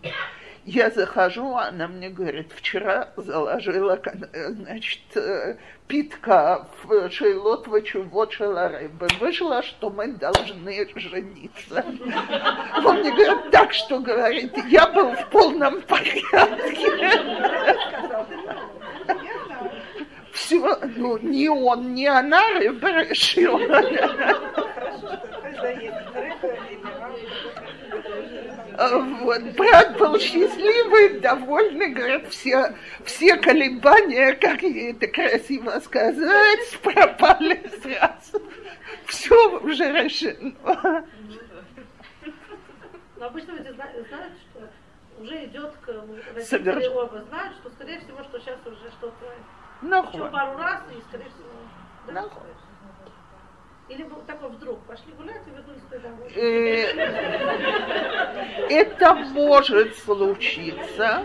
[0.67, 3.99] Я захожу, она мне говорит, вчера заложила,
[4.33, 5.57] значит, э,
[5.89, 8.33] питка в Шейлот вот
[8.69, 9.09] рыбы.
[9.19, 11.85] Вышло, что мы должны жениться.
[12.85, 16.31] Он мне говорит, так что, говорит, я был в полном порядке.
[20.33, 23.59] Все, ну, не он, не она рыба решила.
[28.81, 37.71] Вот, брат был счастливый, довольный, говорят, все, все колебания, как ей это красиво сказать, пропали
[37.83, 38.43] сразу.
[39.05, 41.05] Все уже решено.
[43.17, 45.89] Но обычно люди знают, что уже идет к
[46.35, 49.27] родители оба знают, что скорее всего, что сейчас уже что-то
[49.83, 50.21] Нахуй.
[50.21, 52.15] еще пару раз и скорее всего.
[52.15, 52.31] Да.
[53.91, 56.31] Или вы такой вдруг пошли гулять и вернулись домой?
[56.37, 56.85] Э,
[58.71, 61.25] это может случиться.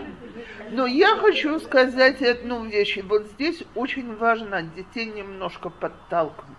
[0.70, 2.98] Но я хочу сказать одну вещь.
[3.04, 6.56] Вот здесь очень важно детей немножко подтолкнуть.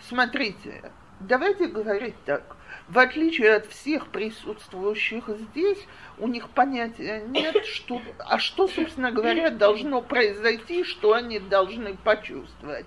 [0.00, 2.56] Смотрите, давайте говорить так.
[2.88, 5.86] В отличие от всех присутствующих здесь,
[6.18, 12.86] у них понятия нет, что, а что, собственно говоря, должно произойти, что они должны почувствовать.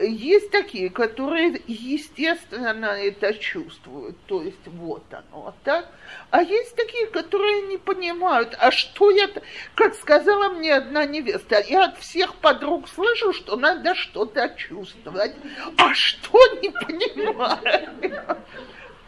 [0.00, 5.86] Есть такие, которые, естественно, это чувствуют, то есть вот оно, так?
[6.30, 9.28] А есть такие, которые не понимают, а что я,
[9.74, 15.34] как сказала мне одна невеста, я от всех подруг слышу, что надо что-то чувствовать,
[15.76, 17.90] а что не понимаю.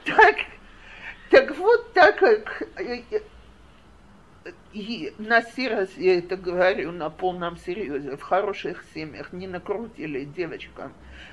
[0.05, 0.37] Так,
[1.31, 2.63] так вот так как
[4.73, 10.93] и на раз я это говорю на полном серьезе, в хороших семьях не накрутили девочкам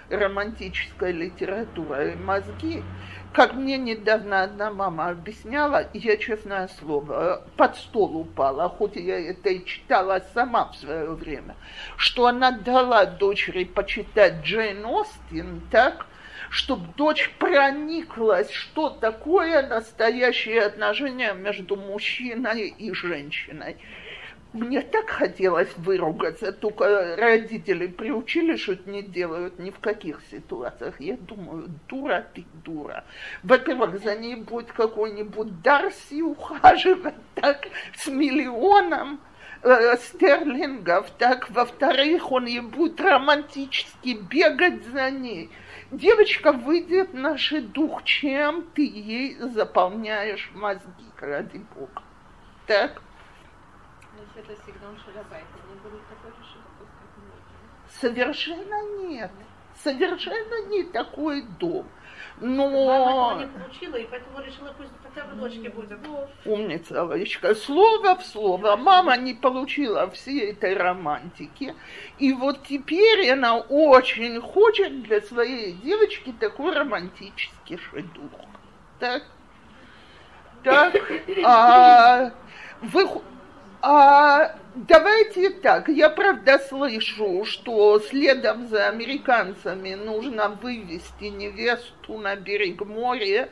[0.10, 2.84] романтическая литература и мозги.
[3.34, 9.50] Как мне недавно одна мама объясняла, я, честное слово, под стол упала, хоть я это
[9.50, 11.56] и читала сама в свое время,
[11.96, 16.08] что она дала дочери почитать Джейн Остин, так,
[16.52, 23.78] чтобы дочь прониклась, что такое настоящее отношение между мужчиной и женщиной.
[24.52, 31.00] Мне так хотелось выругаться, только родители приучили, что это не делают ни в каких ситуациях.
[31.00, 33.06] Я думаю, дура ты, дура.
[33.44, 39.22] Во-первых, за ней будет какой-нибудь Дарси ухаживать так с миллионом
[39.64, 45.50] э, стерлингов, так, во-вторых, он ей будет романтически бегать за ней.
[45.92, 47.36] Девочка выйдет на
[47.74, 52.02] дух, чем ты ей заполняешь мозги, ради Бога.
[52.66, 53.02] Так?
[54.36, 56.90] это сигнал шалабайта, не будет такой же шалабайт,
[57.90, 59.32] Совершенно нет.
[59.76, 61.86] Совершенно не такой дом.
[62.40, 62.70] Но...
[62.70, 66.00] Мама его не получила, и поэтому решила, пусть хотя бы дочке будет.
[66.46, 67.56] Умница, Ларичка.
[67.56, 68.76] Слово в слово.
[68.76, 71.76] Мама не получила всей этой романтики.
[72.20, 78.32] И вот теперь она очень хочет для своей девочки такой романтический шедух.
[79.00, 79.24] Так?
[80.64, 80.96] Так?
[81.44, 82.32] А,
[82.82, 83.08] вы,
[83.82, 92.86] а, давайте так, я правда слышу, что следом за американцами нужно вывести невесту на берег
[92.86, 93.50] моря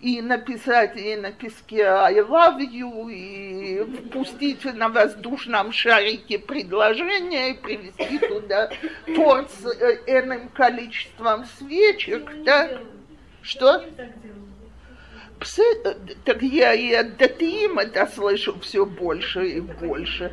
[0.00, 7.54] и написать ей на песке I love you, и впустить на воздушном шарике предложение и
[7.54, 8.70] привезти туда
[9.14, 12.70] торт с э, энным количеством свечек, да?
[13.42, 13.84] Что?
[16.24, 20.30] так я и от датиим это слышу все больше и больше.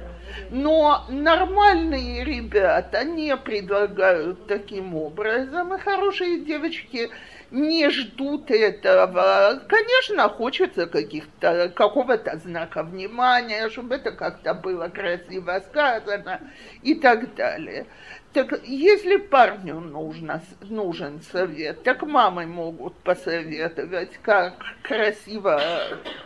[0.49, 7.09] Но нормальные ребята не предлагают таким образом, и хорошие девочки
[7.51, 9.61] не ждут этого.
[9.67, 16.41] Конечно, хочется каких-то, какого-то знака внимания, чтобы это как-то было красиво сказано
[16.83, 17.85] и так далее.
[18.33, 25.61] Так если парню нужно, нужен совет, так мамы могут посоветовать, как красиво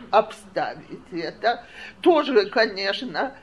[0.10, 1.64] обставить это.
[2.02, 3.34] Тоже, конечно,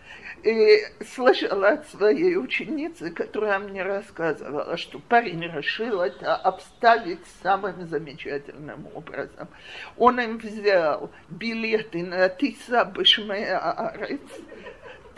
[0.42, 0.80] и
[1.14, 9.48] слышала от своей ученицы, которая мне рассказывала, что парень решил это обставить самым замечательным образом.
[9.96, 14.20] Он им взял билеты на Тиса Бешмеарец,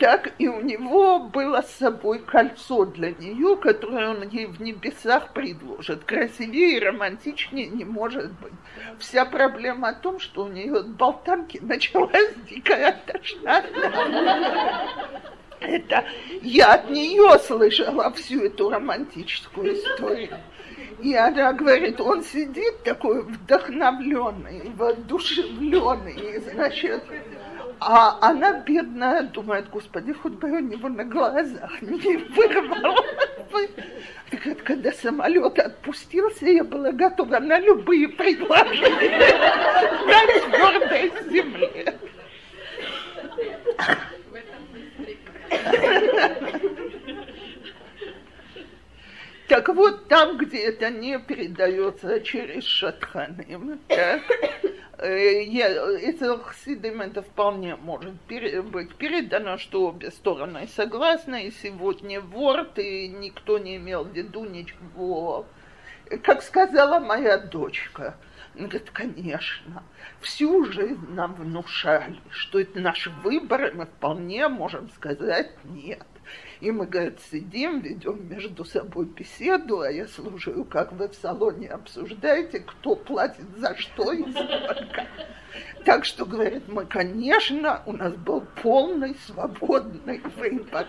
[0.01, 5.31] так и у него было с собой кольцо для нее, которое он ей в небесах
[5.31, 6.05] предложит.
[6.05, 8.53] Красивее и романтичнее не может быть.
[8.97, 13.63] Вся проблема в том, что у нее от болтанки началась дикая тошнота.
[15.59, 16.03] Это
[16.41, 20.39] я от нее слышала всю эту романтическую историю.
[20.99, 27.03] И она говорит, он сидит такой вдохновленный, воодушевленный, значит,
[27.83, 32.95] а она, бедная, думает, господи, хоть бы у него на глазах не вырвало.
[34.29, 39.35] Так когда самолет отпустился, я была готова на любые предложения
[40.05, 41.95] на твердой земле.
[49.47, 54.21] Так вот, там, где это не передается через шатханым, так,
[55.01, 62.21] Э, я, это хсидам это вполне может быть передано, что обе стороны согласны, и сегодня
[62.21, 65.47] ворд, и никто не имел в виду ничего.
[66.21, 68.15] Как сказала моя дочка,
[68.53, 69.83] она говорит, конечно,
[70.21, 76.05] всю жизнь нам внушали, что это наш выбор, и мы вполне можем сказать нет.
[76.61, 81.67] И мы, говорит, сидим, ведем между собой беседу, а я слушаю, как вы в салоне
[81.67, 85.07] обсуждаете, кто платит за что и сколько.
[85.85, 90.87] Так что, говорит, мы, конечно, у нас был полный свободный выбор.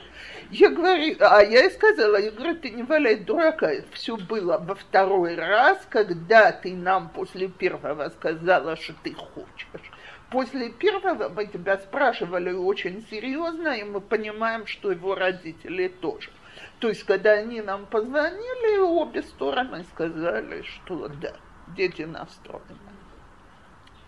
[0.51, 4.75] Я говорю, а я ей сказала, я говорю, ты не валяй дурака, все было во
[4.75, 9.91] второй раз, когда ты нам после первого сказала, что ты хочешь.
[10.31, 16.31] После первого мы тебя спрашивали очень серьезно, и мы понимаем, что его родители тоже.
[16.79, 21.35] То есть, когда они нам позвонили, обе стороны сказали, что да,
[21.69, 22.79] дети настроены.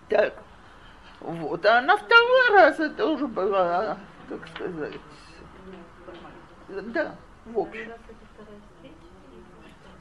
[0.08, 0.42] Так,
[1.20, 1.64] вот.
[1.66, 3.98] А на второй раз это уже было,
[4.28, 4.94] как сказать,
[6.68, 7.92] да, в общем.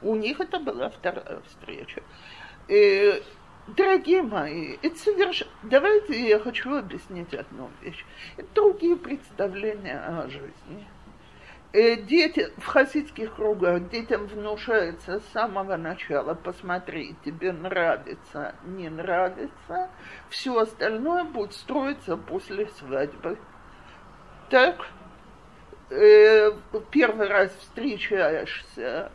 [0.02, 2.02] У них это была вторая встреча.
[2.68, 3.22] И
[3.66, 5.44] Дорогие мои, это соверш...
[5.62, 8.04] давайте я хочу объяснить одну вещь.
[8.36, 10.86] Это другие представления о жизни.
[11.72, 19.90] Э, дети в хасидских кругах детям внушается с самого начала, посмотри, тебе нравится, не нравится,
[20.28, 23.38] все остальное будет строиться после свадьбы.
[24.50, 24.86] Так,
[25.90, 26.52] э,
[26.90, 29.10] первый раз встречаешься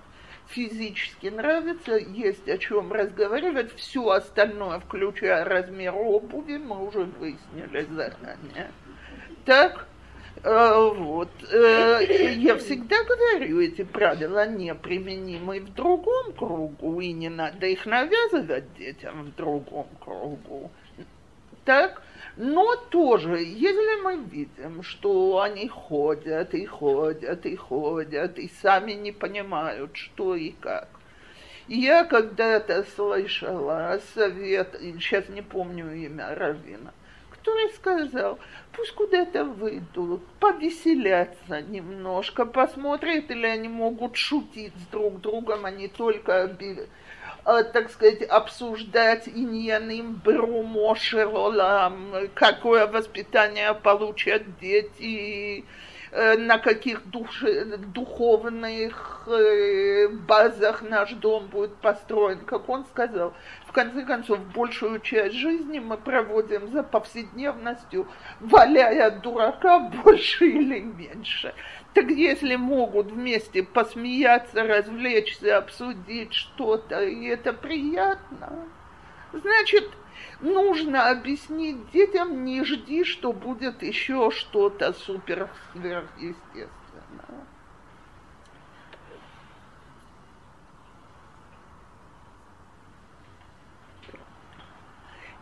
[0.50, 8.72] физически нравится, есть о чем разговаривать, все остальное, включая размер обуви, мы уже выяснили заранее.
[9.46, 9.88] Так,
[10.44, 11.30] Э, Вот.
[11.52, 18.74] Э, Я всегда говорю, эти правила неприменимы в другом кругу, и не надо их навязывать
[18.78, 20.72] детям в другом кругу.
[21.66, 22.02] Так?
[22.42, 29.12] Но тоже, если мы видим, что они ходят и ходят и ходят, и сами не
[29.12, 30.88] понимают, что и как.
[31.68, 36.94] Я когда-то слышала совет, сейчас не помню имя Равина,
[37.30, 38.40] который сказал,
[38.72, 45.90] пусть куда-то выйдут, повеселятся немножко, посмотрят, или они могут шутить с друг другом, а не
[45.90, 46.48] только,
[47.44, 55.66] так сказать, обсуждать иньяным брумо шеролам, какое воспитание получат дети,
[56.12, 62.40] э, на каких душе- духовных э, базах наш дом будет построен.
[62.40, 63.34] Как он сказал,
[63.68, 68.08] в конце концов, большую часть жизни мы проводим за повседневностью,
[68.40, 71.54] валяя дурака больше или меньше.
[71.94, 78.68] Так если могут вместе посмеяться, развлечься, обсудить что-то, и это приятно,
[79.34, 79.90] значит,
[80.40, 86.70] нужно объяснить детям, не жди, что будет еще что-то супер сверхъестественное.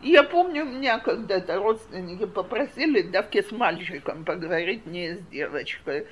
[0.00, 6.06] Я помню, меня когда-то родственники попросили давки с мальчиком поговорить, не с девочкой,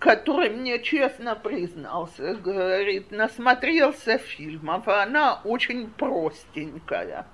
[0.00, 7.26] который мне честно признался, говорит, насмотрелся фильмов, а она очень простенькая.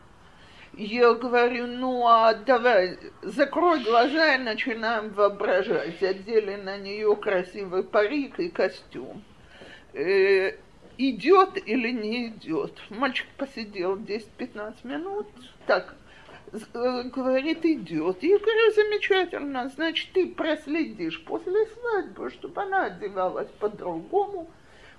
[0.74, 6.02] Я говорю, ну а давай, закрой глаза и начинаем воображать.
[6.02, 9.22] Одели на нее красивый парик и костюм.
[9.94, 10.56] Э,
[10.98, 12.72] идет или не идет?
[12.90, 15.28] Мальчик посидел 10-15 минут,
[15.66, 15.94] так,
[16.52, 18.22] говорит, идет.
[18.22, 24.48] Я говорю, замечательно, значит, ты проследишь после свадьбы, чтобы она одевалась по-другому,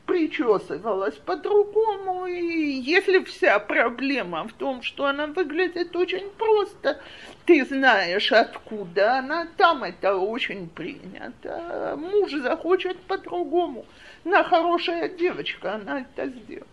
[0.06, 7.02] причесывалась по-другому, и если вся проблема в том, что она выглядит очень просто,
[7.46, 11.96] ты знаешь, откуда она, там это очень принято.
[11.98, 13.86] Муж захочет по-другому.
[14.26, 16.68] Она хорошая девочка, она это сделает.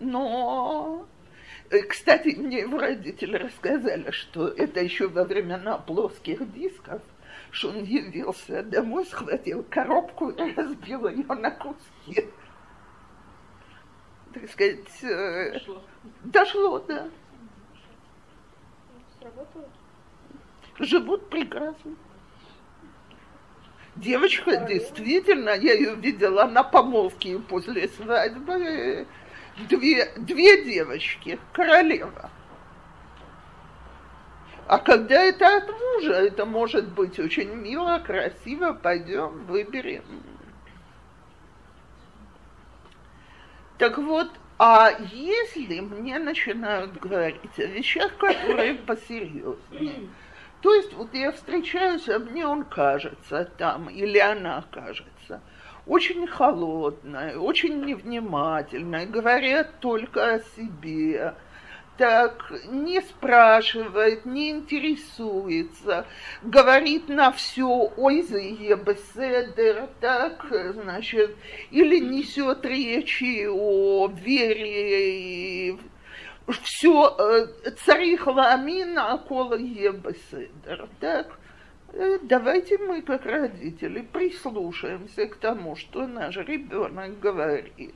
[0.00, 1.19] Но Э,
[1.88, 7.00] Кстати, мне его родители рассказали, что это еще во времена плоских дисков,
[7.52, 12.28] что он явился домой, схватил коробку и разбил ее на куски.
[14.34, 15.82] Так сказать, э, Шло.
[16.24, 17.08] дошло, да.
[19.20, 19.68] Сработало?
[20.78, 21.94] Живут прекрасно.
[23.96, 29.06] Девочка действительно, я ее видела на помолвке после свадьбы.
[29.68, 32.30] Две, две девочки, королева.
[34.66, 40.04] А когда это от мужа, это может быть очень мило, красиво, пойдем, выберем.
[43.78, 50.08] Так вот, а если мне начинают говорить о вещах, которые посерьезнее,
[50.60, 55.10] то есть вот я встречаюсь, а мне он кажется там, или она кажется,
[55.86, 61.34] очень холодной, очень невнимательной, говорят только о себе,
[61.96, 66.06] так не спрашивает, не интересуется,
[66.42, 71.36] говорит на все, ой, беседер, так, значит,
[71.70, 75.78] или несет речи о вере и
[76.62, 77.46] все
[77.84, 81.39] царих ламина, около ебеседер, так?
[81.92, 87.94] Э, Давайте мы, как родители, прислушаемся к тому, что наш ребенок говорит.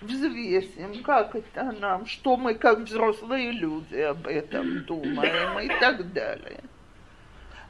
[0.00, 6.60] Взвесим, как это нам, что мы, как взрослые люди, об этом думаем и так далее.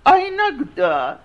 [0.02, 1.20] А иногда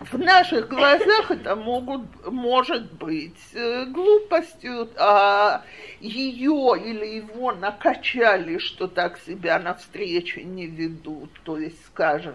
[0.00, 5.64] в наших глазах это могут, может быть э, глупостью, а
[6.00, 11.30] ее или его накачали, что так себя на встрече не ведут.
[11.44, 12.34] То есть, скажем,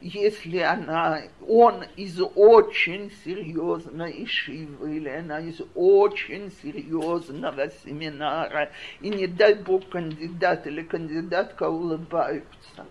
[0.00, 8.70] если она, он из очень серьезной шивы, или она из очень серьезного семинара,
[9.00, 12.86] и не дай бог кандидат или кандидатка улыбаются,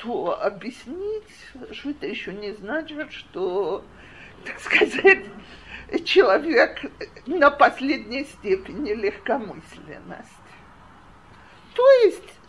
[0.00, 1.28] то объяснить,
[1.72, 3.84] что это еще не значит, что,
[4.44, 5.26] так сказать,
[6.04, 6.90] человек
[7.26, 10.34] на последней степени легкомысленности.
[11.74, 12.40] То есть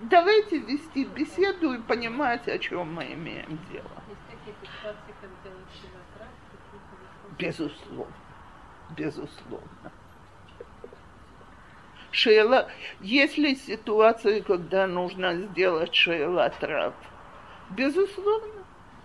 [0.00, 4.02] давайте вести беседу и понимать, о чем мы имеем дело.
[7.38, 8.14] Безусловно.
[8.96, 9.92] Безусловно.
[12.12, 12.68] Шейла,
[13.00, 16.94] есть ли ситуации, когда нужно сделать шейла трав?
[17.70, 18.64] Безусловно,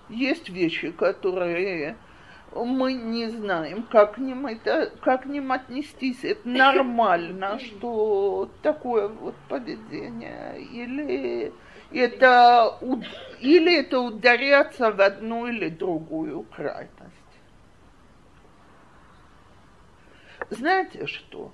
[0.10, 1.96] есть вещи, которые
[2.54, 6.24] мы не знаем, как к ним, это, как к ним отнестись.
[6.24, 10.62] Это нормально, что такое вот поведение.
[10.62, 11.54] Или
[11.94, 12.78] это,
[13.40, 16.92] или это ударяться в одну или другую крайность.
[20.50, 21.52] Знаете что?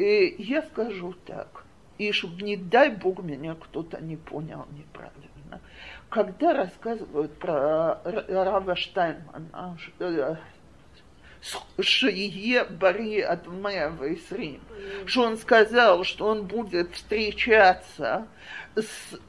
[0.00, 1.64] И я скажу так,
[1.98, 5.60] и чтобы не дай Бог меня кто-то не понял неправильно.
[6.08, 10.36] Когда рассказывают про Рава Штайнмана, э,
[11.80, 14.62] Шие Бари от Мэвейсрим,
[15.04, 18.26] что он сказал, что он будет встречаться
[18.74, 19.20] с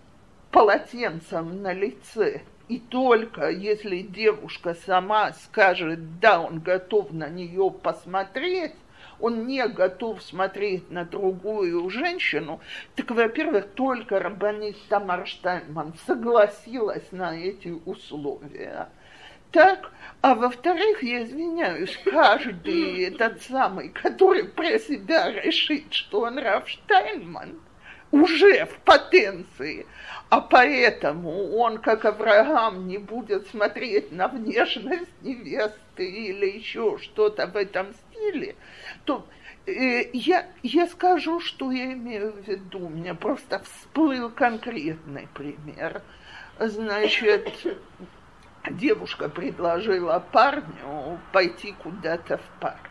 [0.51, 8.75] полотенцем на лице, и только если девушка сама скажет, да, он готов на нее посмотреть,
[9.21, 12.59] он не готов смотреть на другую женщину,
[12.95, 18.89] так, во-первых, только Рабанит Тамар Штайнман согласилась на эти условия.
[19.51, 19.91] Так,
[20.21, 27.59] а во-вторых, я извиняюсь, каждый этот самый, который про себя решит, что он Раф Штайнман,
[28.11, 29.85] уже в потенции,
[30.29, 37.55] а поэтому он, как Авраам, не будет смотреть на внешность невесты или еще что-то в
[37.55, 38.10] этом стиле,
[39.05, 39.27] то
[39.65, 42.85] э, я, я скажу, что я имею в виду.
[42.85, 46.01] У меня просто всплыл конкретный пример.
[46.59, 47.67] Значит,
[48.69, 52.89] девушка предложила парню пойти куда-то в парк.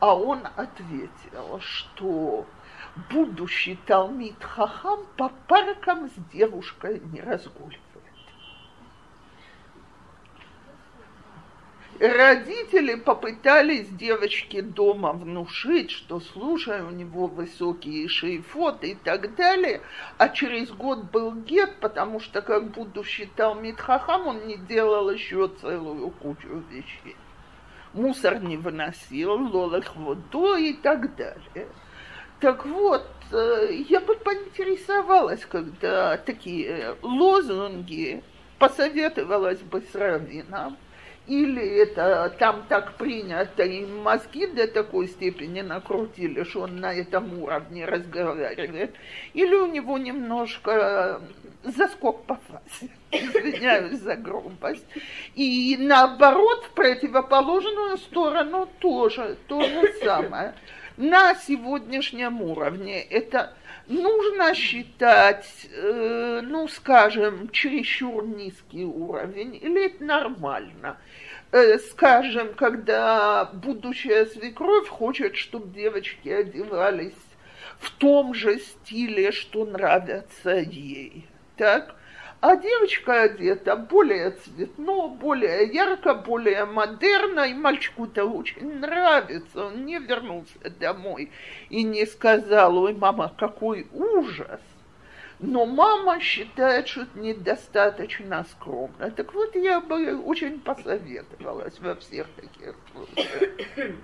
[0.00, 2.46] А он ответил, что
[3.10, 7.83] будущий Талмит Хахам по паркам с девушкой не разгуливает.
[12.00, 19.80] Родители попытались девочке дома внушить, что слушай, у него высокие шейфоты и так далее,
[20.18, 25.48] а через год был гет, потому что как будущий Талмит Хахам он не делал еще
[25.60, 27.16] целую кучу вещей.
[27.92, 31.68] Мусор не выносил, лолах воду и так далее.
[32.40, 38.24] Так вот, э, я бы поинтересовалась, когда такие лозунги
[38.58, 40.76] посоветовалась бы с раввином,
[41.26, 47.42] или это там так принято, и мозги до такой степени накрутили, что он на этом
[47.42, 48.94] уровне разговаривает,
[49.32, 51.20] или у него немножко
[51.62, 54.86] заскок по фазе, извиняюсь за грубость.
[55.34, 60.54] И наоборот, в противоположную сторону тоже то же самое
[60.96, 63.02] на сегодняшнем уровне.
[63.02, 63.54] Это
[63.86, 70.96] нужно считать, э, ну, скажем, чересчур низкий уровень, или это нормально?
[71.52, 77.12] Э, скажем, когда будущая свекровь хочет, чтобы девочки одевались
[77.78, 81.26] в том же стиле, что нравятся ей.
[81.56, 81.94] Так?
[82.46, 89.68] А девочка одета более цветно, более ярко, более модерно, и мальчику это очень нравится.
[89.68, 91.30] Он не вернулся домой
[91.70, 94.60] и не сказал, ой, мама, какой ужас.
[95.38, 99.10] Но мама считает, что это недостаточно скромно.
[99.10, 103.96] Так вот, я бы очень посоветовалась во всех таких случаях.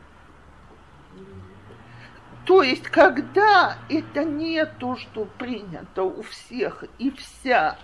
[2.46, 7.76] То есть, когда это не то, что принято у всех и вся,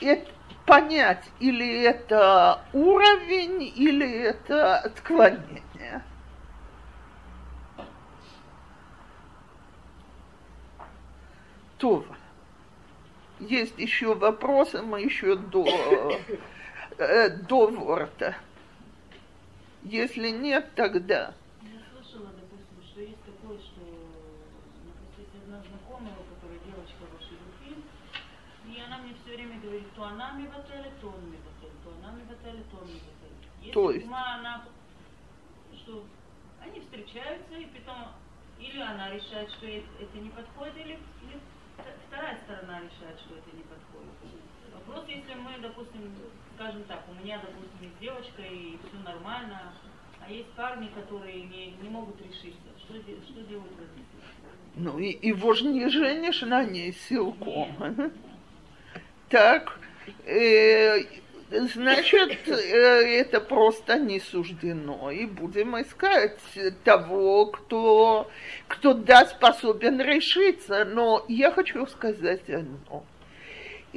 [0.00, 0.30] это
[0.66, 6.02] понять, или это уровень, или это отклонение.
[11.78, 12.04] То
[13.38, 15.66] есть еще вопросы, мы еще до,
[16.98, 18.34] э, до ворта.
[19.82, 21.34] Если нет, тогда.
[29.96, 32.88] То она мивателит, то он мивателит, то она мивателит, то он.
[33.60, 34.06] Если то есть?
[34.06, 34.64] она,
[35.74, 36.04] что
[36.62, 38.12] они встречаются, и потом
[38.60, 41.40] или она решает, что это не подходит, или, или
[42.06, 44.12] вторая сторона решает, что это не подходит.
[44.74, 46.14] Вопрос, если мы, допустим,
[46.54, 49.72] скажем так, у меня, допустим, есть девочка, и все нормально,
[50.20, 52.68] а есть парни, которые не, не могут решиться.
[52.78, 54.04] Что, что делать в этом
[54.76, 57.74] Ну, и, его же не женишь на ней силком.
[57.80, 58.12] Нет.
[59.28, 59.78] Так,
[60.24, 61.02] э,
[61.50, 65.10] значит, э, это просто не суждено.
[65.10, 66.38] И будем искать
[66.84, 68.30] того, кто,
[68.68, 70.84] кто да, способен решиться.
[70.84, 73.04] Но я хочу сказать одно.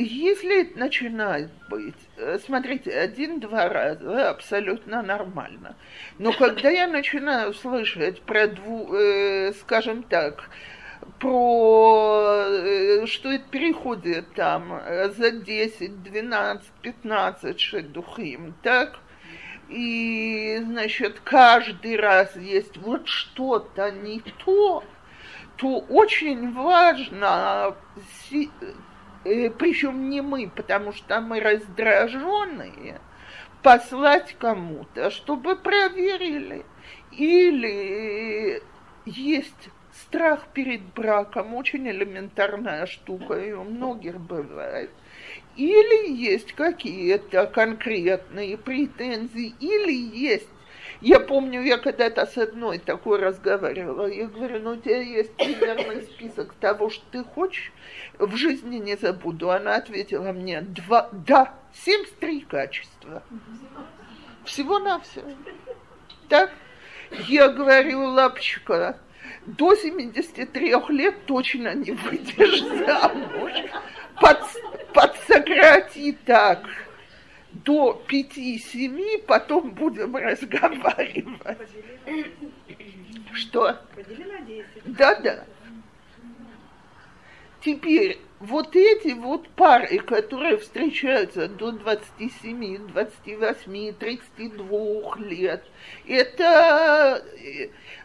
[0.02, 5.76] Если начинает быть, э, смотрите, один-два раза абсолютно нормально.
[6.18, 10.50] Но когда я начинаю слышать про, дву, э, скажем так,
[11.20, 19.00] про э, что это переходит там э, за 10, 12, 15 шедухим, так?
[19.70, 24.84] И, значит, каждый раз есть вот что-то не то,
[25.58, 27.76] то очень важно,
[28.32, 33.00] э, причем не мы, потому что мы раздраженные,
[33.62, 36.66] послать кому-то, чтобы проверили.
[37.12, 38.64] Или
[39.06, 39.70] есть
[40.10, 44.90] страх перед браком, очень элементарная штука, и у многих бывает.
[45.56, 50.50] Или есть какие-то конкретные претензии, или есть
[51.02, 54.08] я помню, я когда-то с одной такой разговаривала.
[54.08, 57.72] Я говорю, ну у тебя есть примерный список того, что ты хочешь.
[58.18, 59.50] В жизни не забуду.
[59.50, 61.54] Она ответила мне, два, да,
[61.86, 63.24] 73 качества.
[64.44, 65.32] Всего-навсего.
[66.28, 66.52] Так?
[67.30, 69.00] Я говорю, лапочка,
[69.46, 73.52] до 73 лет точно не выйдешь замуж.
[74.22, 74.40] Под,
[74.94, 76.68] подсократи так
[77.52, 81.58] до 5-7, потом будем разговаривать.
[83.34, 83.80] Что?
[84.86, 85.46] Да-да.
[87.62, 95.64] Теперь вот эти вот пары, которые встречаются до 27, 28, 32 лет,
[96.08, 97.24] это,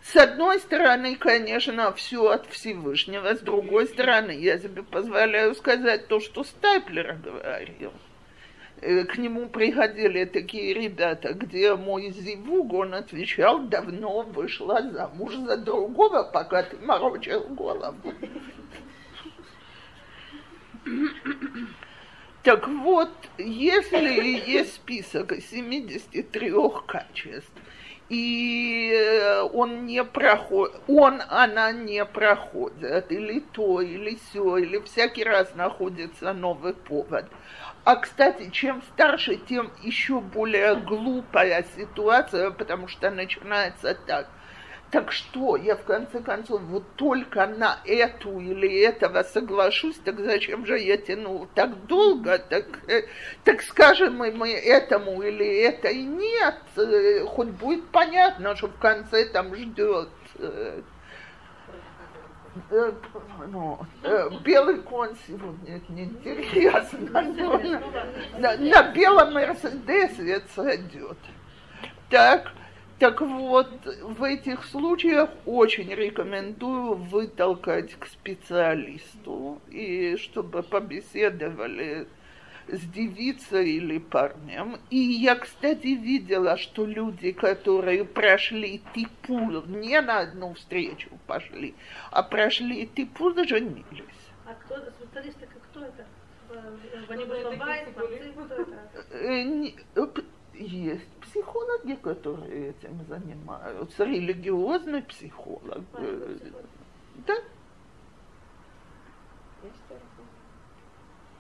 [0.03, 6.21] с одной стороны, конечно, все от Всевышнего, с другой стороны, я себе позволяю сказать то,
[6.21, 7.93] что Стайплер говорил.
[8.81, 15.57] Э, к нему приходили такие ребята, где мой зивуг, он отвечал, давно вышла замуж за
[15.57, 18.13] другого, пока ты морочил голову.
[22.43, 26.53] Так вот, если есть список 73
[26.87, 27.53] качеств,
[28.11, 35.25] и э, он не проходит, он, она не проходит, или то, или все, или всякий
[35.25, 37.27] раз находится новый повод–
[37.85, 44.27] а, кстати, чем старше, тем еще более глупая ситуация, потому что начинается так.
[44.91, 50.65] Так что, я в конце концов вот только на эту или этого соглашусь, так зачем
[50.67, 52.39] же я тяну так долго?
[52.39, 53.03] Так, э,
[53.43, 58.79] так скажем мы, мы этому или это и нет, э, хоть будет понятно, что в
[58.79, 60.81] конце там ждет э,
[63.49, 63.81] ну,
[64.45, 67.23] белый конь сегодня это неинтересно.
[67.23, 67.59] Но
[68.39, 71.19] на, на белом Мерседесе это сойдет.
[72.11, 72.53] Так,
[72.99, 73.69] так вот,
[74.03, 82.07] в этих случаях очень рекомендую вытолкать к специалисту, и чтобы побеседовали
[82.69, 84.79] с девицей или парнем.
[84.91, 91.75] И я, кстати, видела, что люди, которые прошли типул, не на одну встречу пошли,
[92.11, 93.85] а прошли типул, женились.
[94.47, 96.07] А кто, специалисты, кто это?
[97.11, 97.27] Они
[100.55, 105.83] есть психологи, которые этим занимаются, религиозный психолог.
[107.27, 107.35] Да?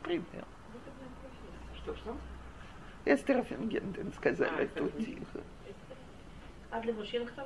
[0.03, 0.45] Пример.
[1.77, 2.17] Что, что?
[3.05, 5.41] Эстер Фингенден сказали а, тут тихо.
[6.71, 7.43] А для мужчин кто?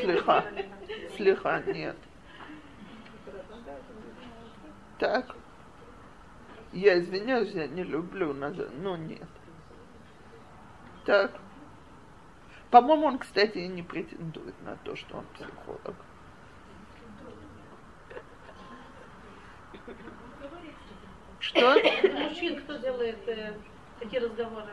[0.00, 0.44] Слыха.
[1.16, 1.96] Слыха, нет.
[4.98, 5.36] Так.
[6.72, 9.28] Я извиняюсь, я не люблю, но нет.
[11.06, 11.32] Так.
[12.70, 15.94] По-моему, он, кстати, не претендует на то, что он психолог.
[21.40, 21.74] Что?
[22.12, 23.54] Мужчин кто делает э,
[23.98, 24.72] такие разговоры?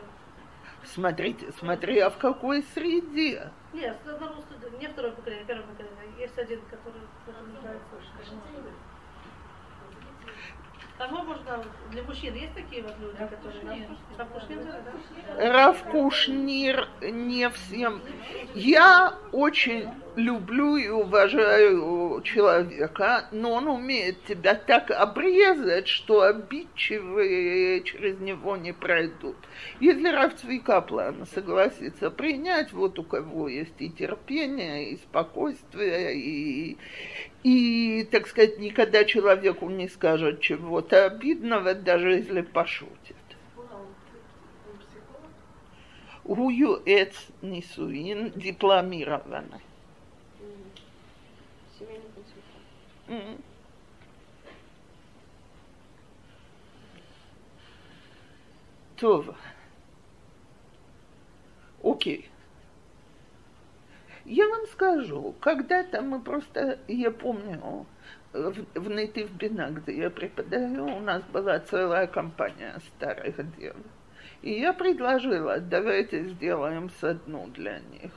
[0.84, 3.50] Смотрите, смотри, а в какой среде?
[3.72, 5.96] Нет, на русском, не второе поколение, первое поколение.
[6.18, 7.00] Есть один, который
[7.62, 7.96] нравится
[10.98, 13.88] Кому можно, для мужчин есть такие вот люди, которые...
[15.52, 18.00] Раф Кушнир не всем.
[18.54, 28.18] Я очень люблю и уважаю человека, но он умеет тебя так обрезать, что обидчивые через
[28.18, 29.36] него не пройдут.
[29.80, 36.78] Если Раф Цвикаплан согласится принять, вот у кого есть и терпение, и спокойствие, и,
[37.43, 43.15] и, так сказать, никогда человеку не скажет чего-то обидного, даже если пошутит.
[46.23, 49.61] Гую эц нисуин дипломированный.
[53.07, 53.41] Mm.
[59.01, 59.29] טוב,
[61.83, 62.23] אוקיי.
[64.26, 67.86] Я вам скажу, когда-то мы просто, я помню,
[68.32, 73.76] в, в Нейтив Бина, где я преподаю, у нас была целая компания старых дев.
[74.42, 78.10] И я предложила, давайте сделаем с одну для них.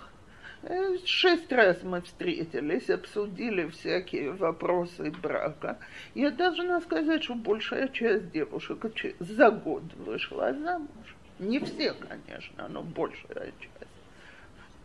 [0.64, 5.78] Э, шесть раз мы встретились, обсудили всякие вопросы брака.
[6.16, 8.84] Я должна сказать, что большая часть девушек
[9.20, 11.16] за год вышла замуж.
[11.38, 13.92] Не все, конечно, но большая часть.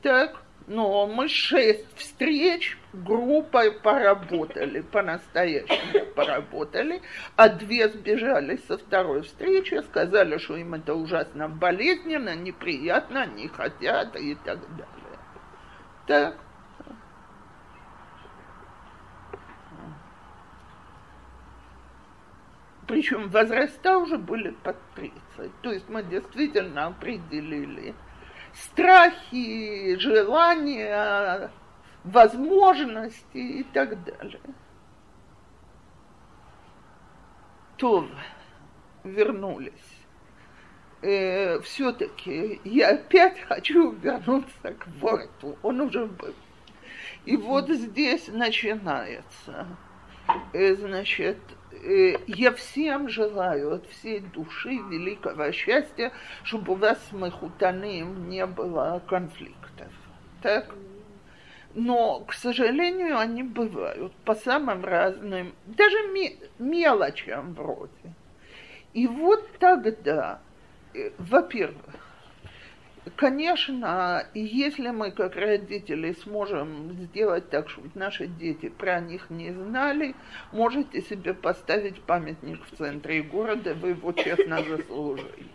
[0.02, 7.02] Так, но мы шесть встреч группой поработали, по-настоящему поработали,
[7.36, 14.16] а две сбежали со второй встречи, сказали, что им это ужасно болезненно, неприятно, не хотят
[14.16, 15.18] и так далее.
[16.06, 16.36] Так.
[22.86, 25.60] Причем возраста уже были под 30.
[25.62, 27.94] То есть мы действительно определили
[28.54, 31.50] страхи, желания,
[32.04, 34.40] возможности и так далее.
[37.76, 38.08] То
[39.02, 39.72] вернулись.
[41.02, 45.58] Э, все-таки я опять хочу вернуться к Ворту.
[45.62, 46.34] Он уже был.
[47.26, 49.66] И вот здесь начинается.
[50.52, 51.38] Э, значит,
[52.26, 56.12] я всем желаю от всей души великого счастья,
[56.42, 59.92] чтобы у вас с Махутаным не было конфликтов.
[60.42, 60.74] Так?
[61.74, 65.96] Но, к сожалению, они бывают по самым разным, даже
[66.58, 68.14] мелочам вроде.
[68.92, 70.40] И вот тогда,
[70.94, 72.03] э, во-первых,
[73.16, 80.14] Конечно, если мы как родители сможем сделать так, чтобы наши дети про них не знали,
[80.52, 85.48] можете себе поставить памятник в центре города, вы его честно заслужили.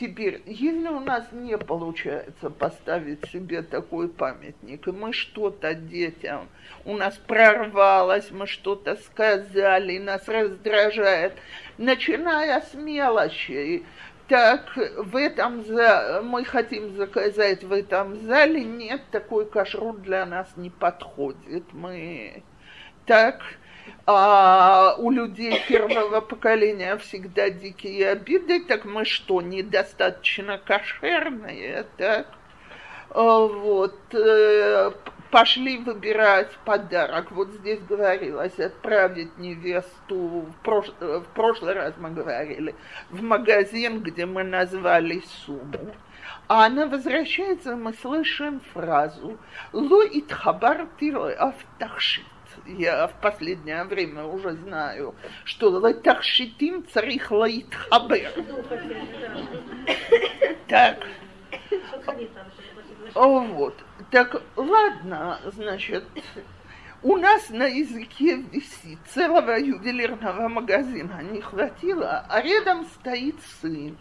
[0.00, 6.48] Теперь, если у нас не получается поставить себе такой памятник, и мы что-то детям,
[6.86, 11.34] у нас прорвалось, мы что-то сказали, нас раздражает,
[11.76, 13.84] начиная с мелочи,
[14.30, 16.22] так в этом за...
[16.22, 21.64] мы хотим заказать в этом зале, нет, такой кашрут для нас не подходит.
[21.72, 22.44] Мы
[23.06, 23.42] так
[24.06, 32.28] а у людей первого поколения всегда дикие обиды, так мы что, недостаточно кошерные, так?
[33.10, 34.92] А вот, э,
[35.30, 37.30] пошли выбирать подарок.
[37.30, 40.88] Вот здесь говорилось отправить невесту, в, прош...
[41.00, 42.74] в прошлый раз мы говорили,
[43.10, 45.94] в магазин, где мы назвали сумму.
[46.48, 49.38] А она возвращается, мы слышим фразу
[49.72, 50.88] «Ло итхабар
[51.38, 52.24] автахшит».
[52.66, 55.14] Я в последнее время уже знаю,
[55.44, 58.32] что лайтахшитим царих лайтхабер.
[60.66, 60.98] Так.
[63.14, 63.74] О, вот.
[64.10, 66.02] Так, ладно, значит,
[67.00, 73.96] у нас на языке висит целого ювелирного магазина не хватило, а рядом стоит сын,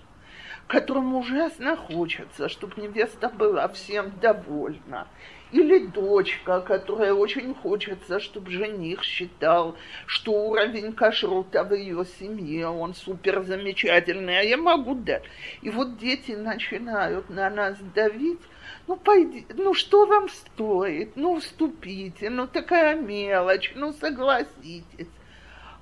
[0.66, 5.08] которому ужасно хочется, чтобы невеста была всем довольна.
[5.52, 9.76] Или дочка, которая очень хочется, чтобы жених считал,
[10.08, 15.24] что уровень кашрута в ее семье, он супер замечательный, а я могу дать.
[15.62, 18.42] И вот дети начинают на нас давить,
[18.90, 21.16] ну, пойди, ну, что вам стоит?
[21.16, 25.08] Ну, уступите, ну, такая мелочь, ну, согласитесь.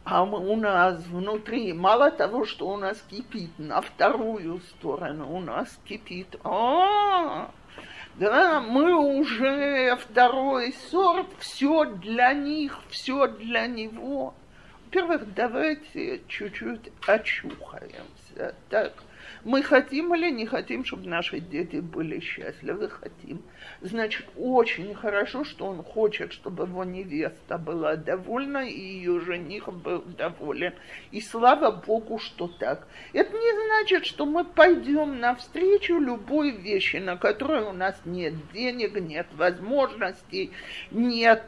[0.03, 5.80] А у нас внутри, мало того, что у нас кипит, на вторую сторону у нас
[5.86, 6.36] кипит.
[6.43, 7.49] А,
[8.16, 14.34] да, мы уже второй сорт, все для них, все для него.
[14.84, 18.53] Во-первых, давайте чуть-чуть очухаемся.
[18.70, 18.91] Так,
[19.43, 22.89] мы хотим или не хотим, чтобы наши дети были счастливы?
[22.89, 23.41] Хотим.
[23.82, 30.01] Значит, очень хорошо, что он хочет, чтобы его невеста была довольна и ее жених был
[30.01, 30.73] доволен.
[31.11, 32.88] И слава Богу, что так.
[33.13, 38.99] Это не значит, что мы пойдем навстречу любой вещи, на которой у нас нет денег,
[38.99, 40.51] нет возможностей,
[40.91, 41.45] нет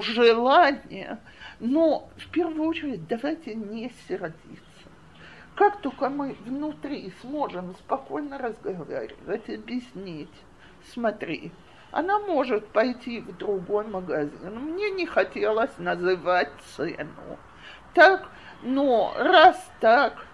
[0.00, 1.18] желания.
[1.58, 4.69] Но в первую очередь давайте не сердиться.
[5.54, 10.32] Как только мы внутри сможем спокойно разговаривать, объяснить,
[10.92, 11.52] смотри,
[11.90, 14.58] она может пойти в другой магазин.
[14.58, 17.38] Мне не хотелось называть цену.
[17.94, 18.28] Так,
[18.62, 20.24] но раз так,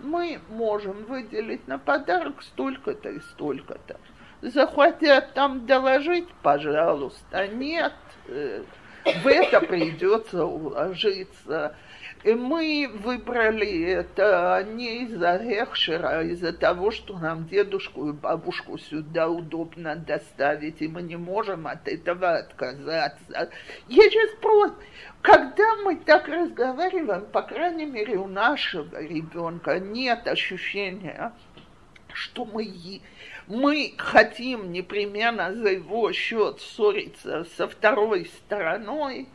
[0.00, 3.98] мы можем выделить на подарок столько-то и столько-то.
[4.42, 7.94] Захотят там доложить, пожалуйста, нет,
[8.28, 8.62] э,
[9.04, 11.74] в это придется уложиться
[12.24, 18.76] И мы выбрали это не из-за Эхшера, а из-за того, что нам дедушку и бабушку
[18.76, 23.50] сюда удобно доставить, и мы не можем от этого отказаться.
[23.88, 24.76] Я сейчас просто...
[25.20, 31.32] Когда мы так разговариваем, по крайней мере, у нашего ребенка нет ощущения,
[32.12, 33.00] что мы,
[33.46, 39.28] мы хотим непременно за его счет ссориться со второй стороной,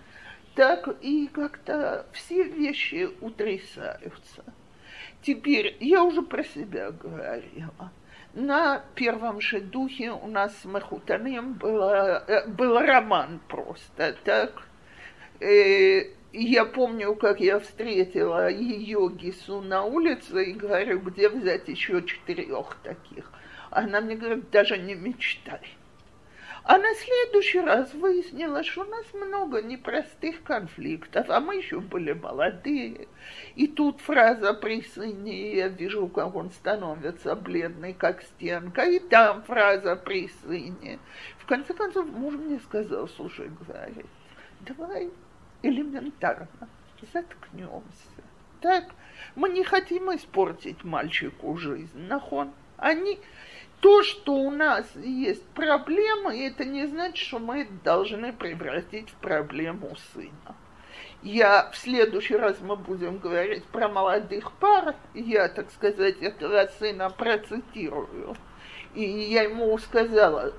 [0.56, 4.44] так и как-то все вещи утрясаются.
[5.22, 7.92] Теперь, я уже про себя говорила.
[8.34, 14.64] На первом же духе у нас с Махутаным было, э, был роман просто, так.
[15.40, 22.04] Э, я помню, как я встретила ее Гису на улице и говорю, где взять еще
[22.04, 23.32] четырех таких.
[23.70, 25.62] Она мне говорит, даже не мечтай.
[26.66, 32.14] А на следующий раз выяснилось, что у нас много непростых конфликтов, а мы еще были
[32.14, 33.10] молодые.
[33.56, 39.44] И тут фраза при сыне, я вижу, как он становится бледный, как стенка, и там
[39.44, 41.00] фраза при сыне.
[41.40, 44.06] В конце концов, муж мне сказал, слушай, говорит,
[44.62, 45.10] давай
[45.64, 46.48] элементарно
[47.12, 48.24] заткнемся.
[48.62, 48.86] Так,
[49.36, 52.54] мы не хотим испортить мальчику жизнь, нахон.
[52.78, 53.20] Они,
[53.84, 59.94] то, что у нас есть проблема, это не значит, что мы должны превратить в проблему
[60.14, 60.56] сына.
[61.22, 67.10] Я в следующий раз мы будем говорить про молодых пар, я, так сказать, этого сына
[67.10, 68.38] процитирую.
[68.96, 70.54] И я ему сказала,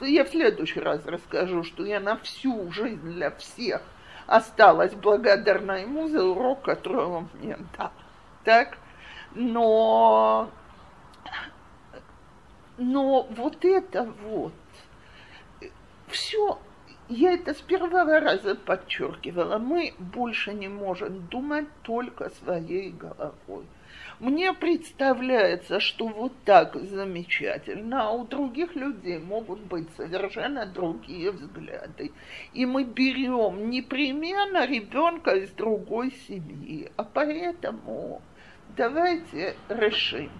[0.00, 3.82] я в следующий раз расскажу, что я на всю жизнь для всех
[4.26, 7.92] осталась благодарна ему за урок, который он мне дал.
[8.44, 8.78] Так?
[9.34, 10.50] Но
[12.78, 14.52] но вот это вот,
[16.08, 16.58] все,
[17.08, 23.66] я это с первого раза подчеркивала, мы больше не можем думать только своей головой.
[24.20, 32.12] Мне представляется, что вот так замечательно, а у других людей могут быть совершенно другие взгляды.
[32.52, 36.90] И мы берем непременно ребенка из другой семьи.
[36.96, 38.22] А поэтому
[38.76, 40.30] давайте решим,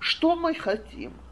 [0.00, 1.12] что мы хотим–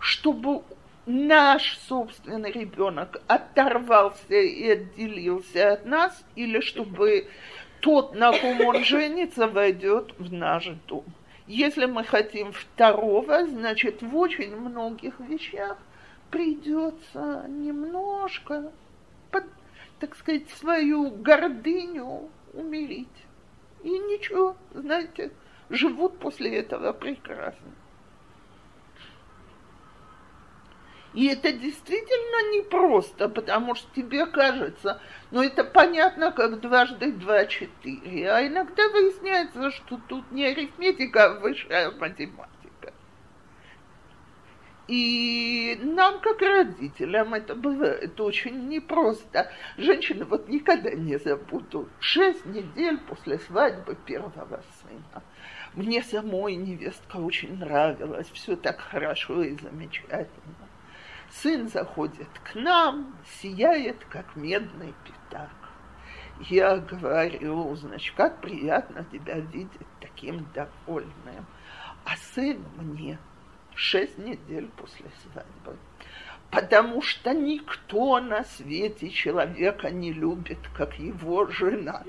[0.00, 0.62] чтобы
[1.06, 7.28] наш собственный ребенок оторвался и отделился от нас, или чтобы
[7.80, 11.04] тот, на ком он женится, войдет в наш дом.
[11.46, 15.78] Если мы хотим второго, значит, в очень многих вещах
[16.30, 18.72] придется немножко,
[19.30, 19.44] под,
[20.00, 23.06] так сказать, свою гордыню умерить.
[23.84, 25.30] И ничего, знаете,
[25.70, 27.72] живут после этого прекрасно.
[31.16, 35.00] И это действительно непросто, потому что тебе кажется,
[35.30, 38.30] ну это понятно, как дважды два четыре.
[38.30, 42.92] А иногда выясняется, что тут не арифметика, а высшая математика.
[44.88, 49.50] И нам, как родителям, это бывает очень непросто.
[49.78, 51.88] Женщины вот никогда не забудут.
[51.98, 55.22] Шесть недель после свадьбы первого сына.
[55.72, 60.65] Мне самой невестка очень нравилась, все так хорошо и замечательно.
[61.30, 65.50] Сын заходит к нам, сияет, как медный пятак.
[66.40, 69.70] Я говорю, значит, как приятно тебя видеть
[70.00, 71.46] таким довольным.
[72.04, 73.18] А сын мне
[73.74, 75.76] шесть недель после свадьбы.
[76.50, 82.02] Потому что никто на свете человека не любит, как его жена.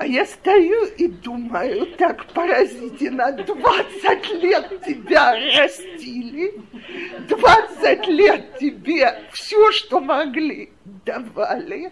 [0.00, 6.54] А я стою и думаю, так поразительно, 20 лет тебя растили,
[7.28, 10.70] 20 лет тебе все, что могли,
[11.04, 11.90] давали,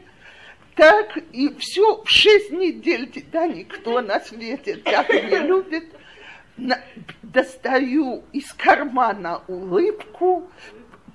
[0.77, 5.87] так и все, в 6 недель тебя никто на свете так не любит,
[6.57, 6.79] на,
[7.25, 10.49] достаю из кармана улыбку,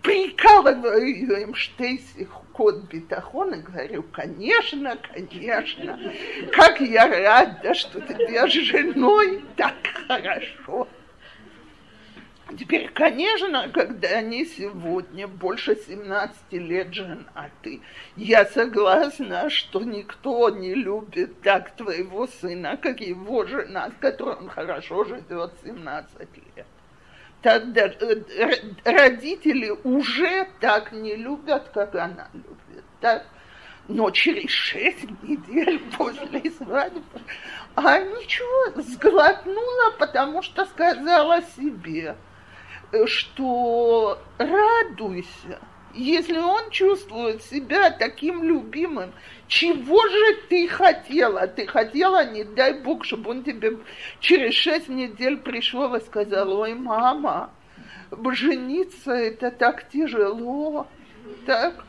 [0.02, 5.99] прикалываю ее им штейсих код битахон и говорю, конечно, конечно,
[6.52, 9.76] как я рада, что ты с женой так
[10.08, 10.88] хорошо.
[12.60, 17.82] Теперь, конечно, когда они сегодня больше 17 лет женаты,
[18.18, 24.49] я согласна, что никто не любит так твоего сына, как его жена, с которой он
[24.49, 26.20] хорошо живет 17
[26.58, 26.68] лет
[27.41, 32.85] тогда э, родители уже так не любят, как она любит.
[32.99, 33.25] Так?
[33.87, 37.21] Но через шесть недель после свадьбы,
[37.75, 42.15] а ничего, сглотнула, потому что сказала себе,
[43.05, 45.59] что радуйся,
[45.93, 49.13] Если он чувствует себя таким любимым,
[49.47, 51.47] чего же ты хотела?
[51.47, 53.77] Ты хотела, не дай Бог, чтобы он тебе
[54.19, 57.51] через шесть недель пришел и сказал, ой, мама,
[58.31, 60.87] жениться это так тяжело.
[61.45, 61.83] Так?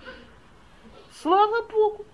[1.20, 2.05] Слава Богу.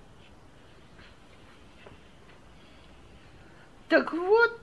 [3.88, 4.60] Так вот,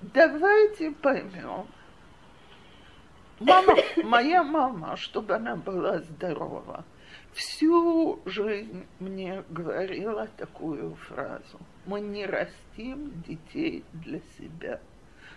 [0.00, 1.68] давайте поймем.
[3.38, 6.84] Мама, моя мама, чтобы она была здорова,
[7.34, 11.58] всю жизнь мне говорила такую фразу.
[11.84, 14.80] Мы не растим детей для себя.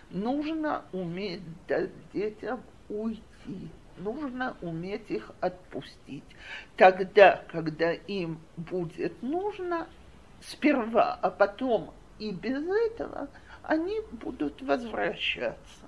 [0.08, 3.68] Нужно уметь дать детям уйти.
[3.98, 6.24] Нужно уметь их отпустить.
[6.76, 9.86] Тогда, когда им будет нужно,
[10.40, 13.28] сперва, а потом и без этого,
[13.62, 15.79] они будут возвращаться.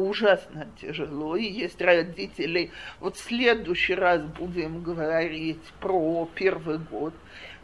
[0.00, 1.36] Ужасно тяжело.
[1.36, 2.70] И есть родители.
[3.00, 7.14] Вот в следующий раз будем говорить про первый год.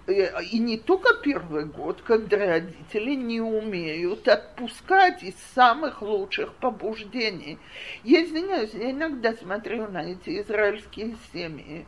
[0.06, 7.58] Э, и не только первый год, когда родители не умеют отпускать из самых лучших побуждений.
[8.04, 11.86] Я извиняюсь, я иногда смотрю на эти израильские семьи.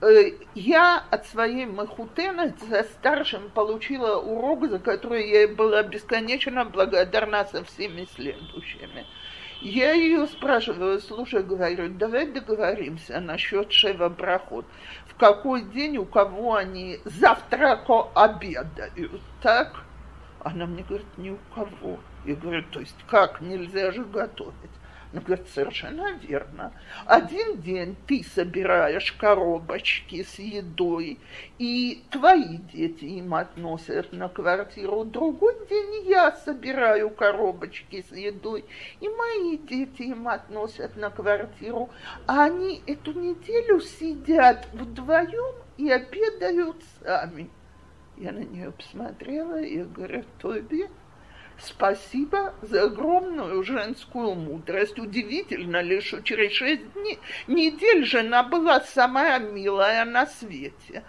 [0.00, 7.44] Э, я от своей Махутены за старшим получила урок, за который я была бесконечно благодарна
[7.44, 9.06] со всеми следующими.
[9.60, 14.64] Я ее спрашиваю, слушай, говорю, давай договоримся насчет Шева Брахот.
[15.06, 19.84] В какой день у кого они завтрако обедают, так?
[20.42, 22.00] Она мне говорит, ни у кого.
[22.24, 24.54] Я говорю, то есть как, нельзя же готовить?
[25.12, 26.72] Она говорит, совершенно верно.
[27.04, 31.18] Один день ты собираешь коробочки с едой,
[31.58, 35.04] и твои дети им относят на квартиру.
[35.04, 38.64] Другой день я собираю коробочки с едой,
[39.00, 41.90] и мои дети им относят на квартиру.
[42.26, 47.50] А они эту неделю сидят вдвоем и обедают сами.
[48.16, 50.88] Я на нее посмотрела и говорю, Тоби,
[51.62, 54.98] Спасибо за огромную женскую мудрость.
[54.98, 61.04] Удивительно ли, что через шесть дней, недель жена была самая милая на свете.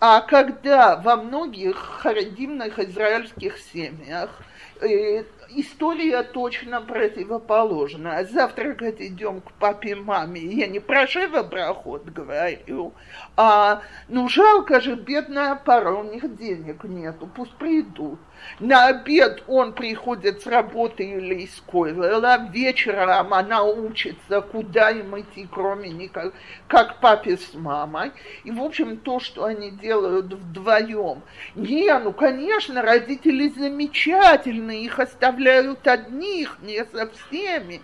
[0.00, 4.42] А когда во многих харидимных израильских семьях
[4.80, 5.22] э,
[5.54, 8.24] история точно противоположна.
[8.24, 10.40] Завтракать идем к папе, маме.
[10.40, 12.92] Я не про Шева проход говорю,
[13.36, 18.18] а ну жалко же, бедная пара, у них денег нету, пусть придут.
[18.58, 25.48] На обед он приходит с работы или из койла, вечером она учится, куда им идти,
[25.50, 26.32] кроме никак,
[26.68, 28.12] как папе с мамой.
[28.44, 31.22] И, в общем, то, что они делают вдвоем.
[31.54, 37.80] Не, ну, конечно, родители замечательные, их оставляют одних, не со всеми,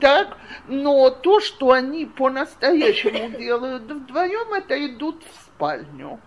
[0.00, 0.36] так?
[0.68, 6.20] Но то, что они по-настоящему делают вдвоем, это идут в спальню.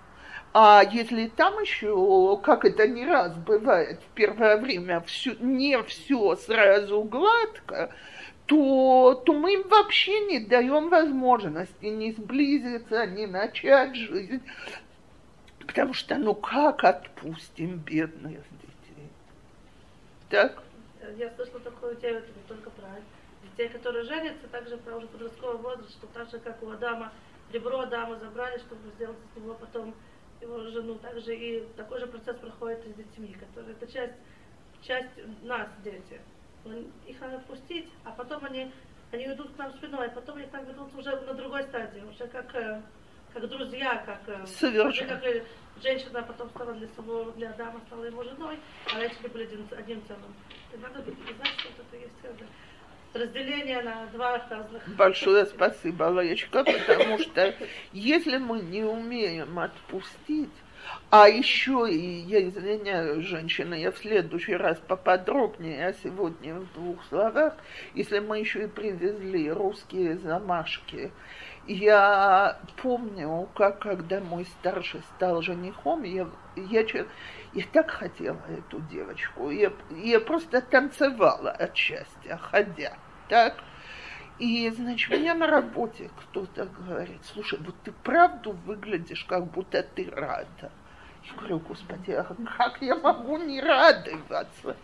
[0.54, 6.36] А если там еще, как это не раз бывает в первое время, все, не все
[6.36, 7.94] сразу гладко,
[8.48, 14.42] то, то мы им вообще не даем возможности ни сблизиться, ни начать жизнь.
[15.66, 19.10] Потому что ну как отпустим бедных детей?
[20.30, 20.62] Так?
[21.18, 22.90] Я слышала такое у тебя, это не только про
[23.44, 27.14] детей, которые женятся, также про уже подростковый возраст, что так же, как у Адама,
[27.54, 29.94] ребро Адама забрали, чтобы сделать из него потом
[30.42, 34.14] его жену, также и такой же процесс проходит и с детьми, которые это часть,
[34.82, 35.10] часть
[35.44, 36.20] нас, дети.
[37.08, 38.72] Их надо отпустить, а потом они,
[39.12, 42.02] они идут к нам спиной, а потом они к нам ведут уже на другой стадии,
[42.02, 42.82] уже как, э,
[43.34, 45.20] как друзья, как, э, Совершенно.
[45.20, 45.24] как
[45.82, 48.60] женщина потом стала для самого, для Адама стала его женой,
[48.94, 50.36] а они были один, одним целым.
[50.74, 52.48] И надо знать, что это есть.
[53.14, 54.88] Разделение на два разных.
[54.96, 57.54] Большое спасибо, Лаечка, потому что
[57.92, 60.50] если мы не умеем отпустить,
[61.10, 67.04] а еще, и я извиняюсь, женщина, я в следующий раз поподробнее, а сегодня в двух
[67.10, 67.56] словах,
[67.94, 71.12] если мы еще и привезли русские замашки,
[71.68, 76.86] я помню, как когда мой старший стал женихом, я, я,
[77.54, 79.52] я так хотела эту девочку.
[79.52, 82.94] Я, я просто танцевала от счастья, ходя.
[83.30, 83.56] Так?
[84.42, 90.10] И, значит, меня на работе кто-то говорит, слушай, вот ты правду выглядишь, как будто ты
[90.10, 90.72] рада.
[91.24, 92.24] Я говорю, господи, а
[92.58, 94.76] как я могу не радоваться?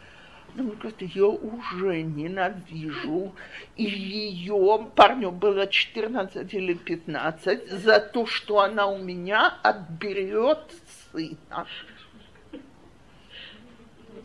[0.53, 3.33] Ну, мне говорит, я уже ненавижу.
[3.75, 10.71] И ее, парню было 14 или 15, за то, что она у меня отберет
[11.11, 11.65] сына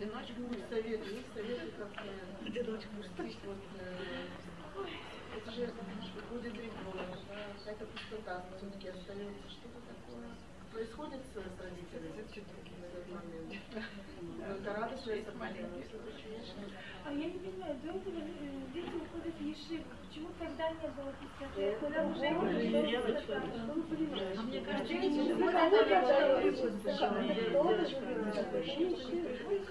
[0.03, 2.05] одиночку не советую, не советую, как
[2.45, 2.91] одиночку.
[3.45, 4.27] Вот, э,
[5.37, 5.73] это же
[6.31, 6.55] выходит
[7.67, 9.49] эта пустота все-таки остается.
[9.49, 10.27] Что-то такое
[10.73, 12.31] происходит с, с родителями в
[12.85, 13.53] этот момент.
[14.41, 15.85] Это радость, что это маленький.
[17.05, 19.85] А я не понимаю, долго ли, э, дети уходят в Ешиву?
[20.07, 21.77] Почему тогда не было пустоты?
[21.81, 22.27] Когда уже
[24.37, 24.95] А мне кажется,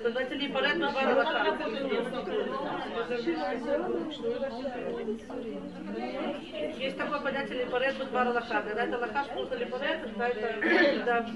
[0.01, 1.57] Когда телепарет на баралаха.
[6.77, 8.61] Есть такое понятие липарет быть баралаха.
[8.61, 11.05] Когда это лаха, что липарет, тогда это...
[11.05, 11.29] да.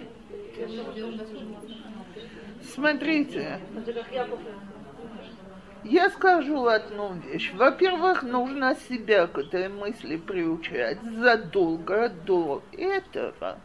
[2.64, 3.60] Смотрите,
[5.84, 7.52] я скажу одну вещь.
[7.54, 13.60] Во-первых, нужно себя к этой мысли приучать задолго до этого,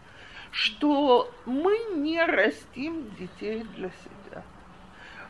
[0.50, 4.42] что мы не растим детей для себя.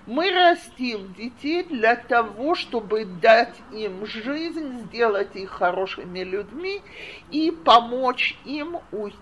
[0.07, 6.83] Мы растим детей для того, чтобы дать им жизнь, сделать их хорошими людьми
[7.31, 9.19] и помочь им уйти.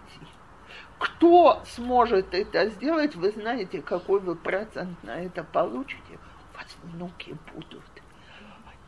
[0.99, 6.19] Кто сможет это сделать, вы знаете, какой вы процент на это получите.
[6.53, 7.85] У вас внуки будут.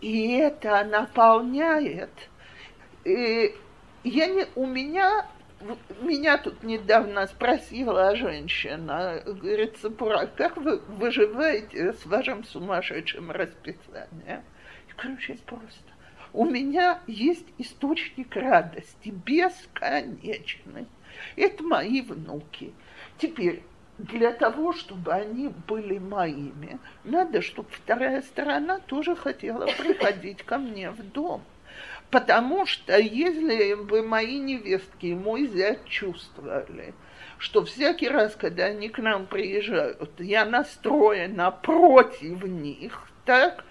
[0.01, 2.11] И это наполняет.
[3.05, 3.55] И
[4.03, 5.27] я не, у меня,
[6.01, 14.43] меня тут недавно спросила женщина, говорит, Сапура, как вы выживаете с вашим сумасшедшим расписанием?
[14.89, 15.91] Я говорю, очень просто.
[16.33, 20.87] У меня есть источник радости, бесконечный.
[21.37, 22.73] Это мои внуки.
[23.19, 23.63] Теперь,
[23.99, 30.91] для того, чтобы они были моими, надо, чтобы вторая сторона тоже хотела приходить ко мне
[30.91, 31.43] в дом.
[32.11, 36.95] Потому что если бы мои невестки и мой зять чувствовали,
[37.39, 43.65] что всякий раз, когда они к нам приезжают, я настроена против них, так,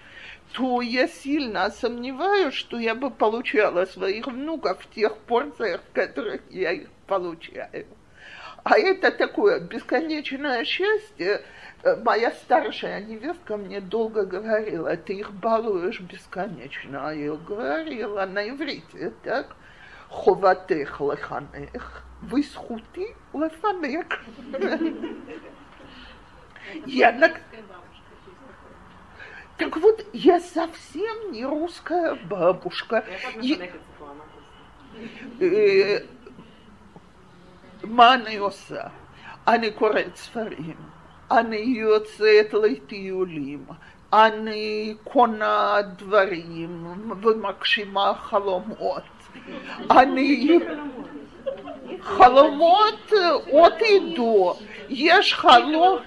[0.52, 6.40] то я сильно сомневаюсь, что я бы получала своих внуков в тех порциях, в которых
[6.50, 7.86] я их получаю.
[8.64, 11.42] А это такое бесконечное счастье.
[11.82, 17.08] Э, Моя старшая невестка мне долго говорила, ты их балуешь бесконечно.
[17.08, 19.56] А я говорила на иврите, так?
[20.10, 24.06] Ховатех леханех, высхути лефанех.
[26.86, 27.30] Я на...
[29.56, 33.04] Так вот, я совсем не русская бабушка.
[33.40, 33.70] Я-
[37.84, 38.82] מה אני עושה?
[39.48, 40.76] אני קוראת ספרים,
[41.30, 43.64] אני יוצאת לטיולים,
[44.12, 46.86] אני קונה דברים
[47.22, 49.02] ומגשימה חלומות.
[49.90, 50.58] אני...
[52.00, 53.12] חלומות
[53.50, 54.54] עוד ידעו.
[54.88, 55.98] יש חלום...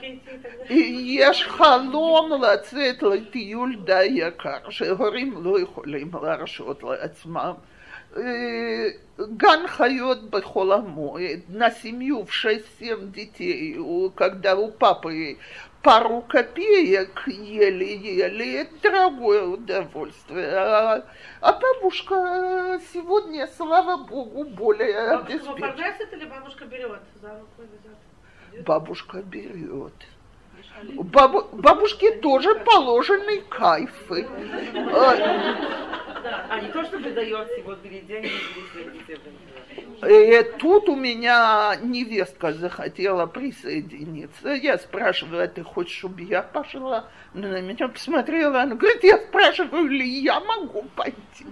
[1.20, 7.54] יש חלום לצאת לטיול די יקר, שהורים לא יכולים להרשות לעצמם.
[8.16, 13.78] Э, Ган Хайот Бехоламо, на семью в 6-7 детей,
[14.16, 15.38] когда у папы
[15.82, 20.48] пару копеек еле-еле, дорогое удовольствие.
[20.56, 21.06] А,
[21.42, 25.96] а, бабушка сегодня, слава богу, более бабушка обеспечена.
[26.12, 27.02] Или бабушка берет?
[28.66, 29.94] Бабушка берет.
[30.96, 34.28] Бабу- бабушке тоже положены кайфы.
[34.74, 35.54] Э,
[36.50, 38.30] А не то, что вот бери деньги,
[38.76, 40.40] бери деньги.
[40.40, 44.50] э, Тут у меня невестка захотела присоединиться.
[44.54, 47.10] Я спрашиваю, а ты хочешь, чтобы я пошла?
[47.34, 51.46] Она на меня посмотрела, она говорит, я спрашиваю, ли я могу пойти?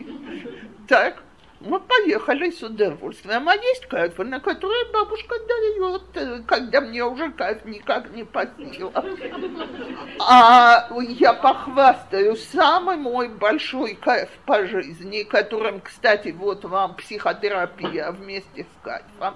[0.87, 1.21] Так,
[1.63, 3.47] мы поехали с удовольствием.
[3.47, 8.45] А есть кайфы, на которые бабушка дает, э, когда мне уже кайф никак не по
[8.45, 9.05] силам.
[10.19, 18.63] А я похвастаю, самый мой большой кайф по жизни, которым, кстати, вот вам психотерапия вместе
[18.63, 19.35] с кайфом.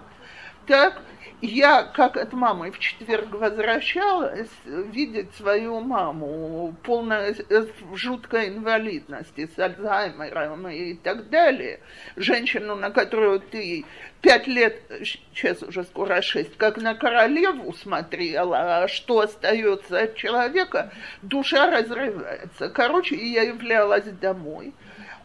[0.68, 1.02] Так,
[1.42, 9.50] я, как от мамы в четверг возвращалась, видеть свою маму полной э, в жуткой инвалидности
[9.54, 11.80] с Альцгеймером и так далее,
[12.16, 13.86] женщину, на которую ты
[14.22, 20.92] пять лет, сейчас уже скоро шесть, как на королеву смотрела, а что остается от человека,
[21.22, 22.70] душа разрывается.
[22.70, 24.74] Короче, я являлась домой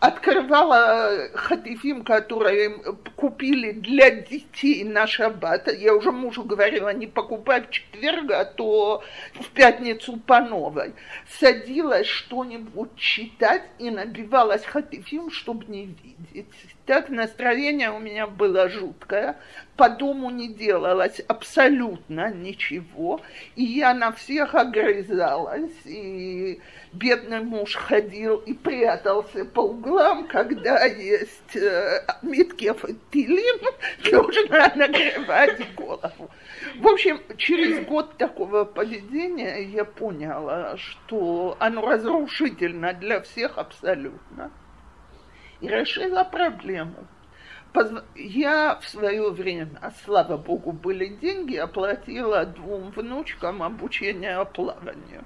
[0.00, 2.70] открывала хатифим, которые
[3.16, 5.70] купили для детей на шаббат.
[5.72, 9.04] Я уже мужу говорила, не покупай в четверг, а то
[9.34, 10.94] в пятницу по новой.
[11.38, 16.46] Садилась что-нибудь читать и набивалась хатифим, чтобы не видеть.
[16.86, 19.36] Так настроение у меня было жуткое.
[19.76, 23.20] По дому не делалось абсолютно ничего.
[23.56, 25.70] И я на всех огрызалась.
[25.84, 26.60] И
[26.92, 33.60] бедный муж ходил и прятался по углам, когда есть э, Миткев и Тилим,
[34.12, 36.30] нужно нагревать голову.
[36.76, 44.50] В общем, через год такого поведения я поняла, что оно разрушительно для всех абсолютно
[45.60, 47.06] и решила проблему.
[48.16, 55.24] Я в свое время, слава богу, были деньги, оплатила двум внучкам обучение плаванию.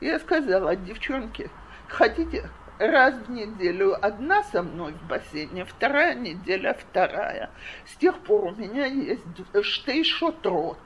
[0.00, 1.50] Я сказала, девчонки,
[1.88, 7.50] хотите раз в неделю одна со мной в бассейне, вторая неделя вторая.
[7.86, 9.22] С тех пор у меня есть
[9.62, 10.80] штейшотрот.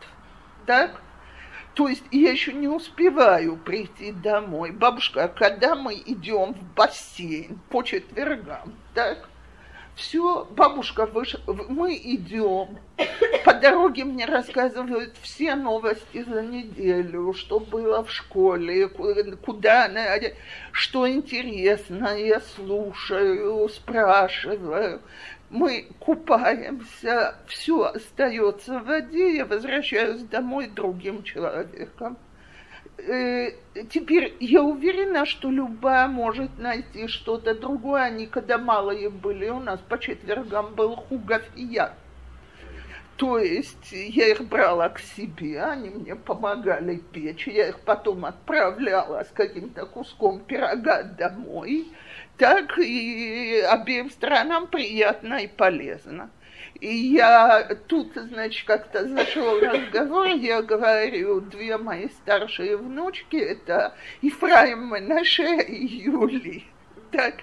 [0.67, 1.01] Так?
[1.79, 4.73] То есть я еще не успеваю прийти домой.
[4.73, 9.29] Бабушка, когда мы идем в бассейн по четвергам, так?
[9.95, 11.37] Все, бабушка, выш...
[11.47, 12.79] мы идем.
[13.45, 20.17] По дороге мне рассказывают все новости за неделю, что было в школе, куда она,
[20.73, 25.01] что интересно, я слушаю, спрашиваю
[25.51, 32.19] мы купаемся, все остается в воде, я возвращаюсь домой другим человеком.
[32.99, 33.53] Э,
[33.91, 38.03] теперь я уверена, что любая может найти что-то другое.
[38.03, 41.95] Они, когда малые были, у нас по четвергам был хугов и я.
[43.17, 49.25] То есть я их брала к себе, они мне помогали печь, я их потом отправляла
[49.25, 51.89] с каким-то куском пирога домой
[52.39, 56.31] так и обеим сторонам приятно и полезно.
[56.81, 64.93] И я тут, значит, как-то зашел разговор, я говорю, две мои старшие внучки, это Ефраим
[64.93, 66.65] Менаше и Юли.
[67.11, 67.35] Так,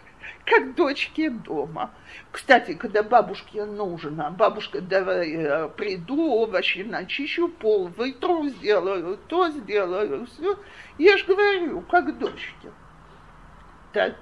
[0.46, 1.92] как дочки дома.
[2.32, 10.28] Кстати, когда бабушке нужно, бабушка, давай я приду, овощи начищу, пол вытру, сделаю то, сделаю
[10.28, 10.58] все.
[10.98, 12.72] Я же говорю, как дочки.
[13.92, 14.16] Так,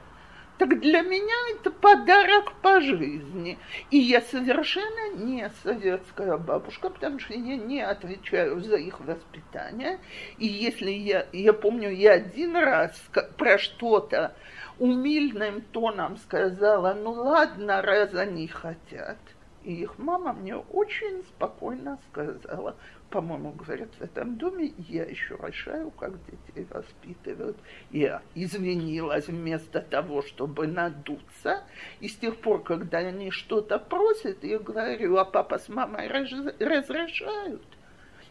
[0.64, 3.60] так для меня это подарок по жизни.
[3.92, 10.00] И я совершенно не советская бабушка, потому что я не отвечаю за их воспитание.
[10.38, 12.98] И если я, я помню, я один раз
[13.38, 14.36] про что-то
[14.80, 19.18] умильным тоном сказала, ну ладно, раз они хотят.
[19.64, 22.78] И их мама мне очень спокойно сказала,
[23.14, 27.56] по-моему, говорят, в этом доме я еще решаю, как детей воспитывают.
[27.92, 31.64] Я извинилась вместо того, чтобы надуться.
[32.00, 37.62] И с тех пор, когда они что-то просят, я говорю, а папа с мамой разрешают.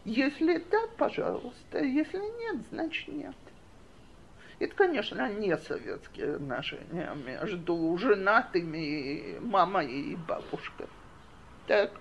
[0.03, 3.35] Если да, пожалуйста, если нет, значит нет.
[4.59, 10.87] Это, конечно, не советские отношения между женатыми мамой и бабушкой.
[11.67, 11.91] Так.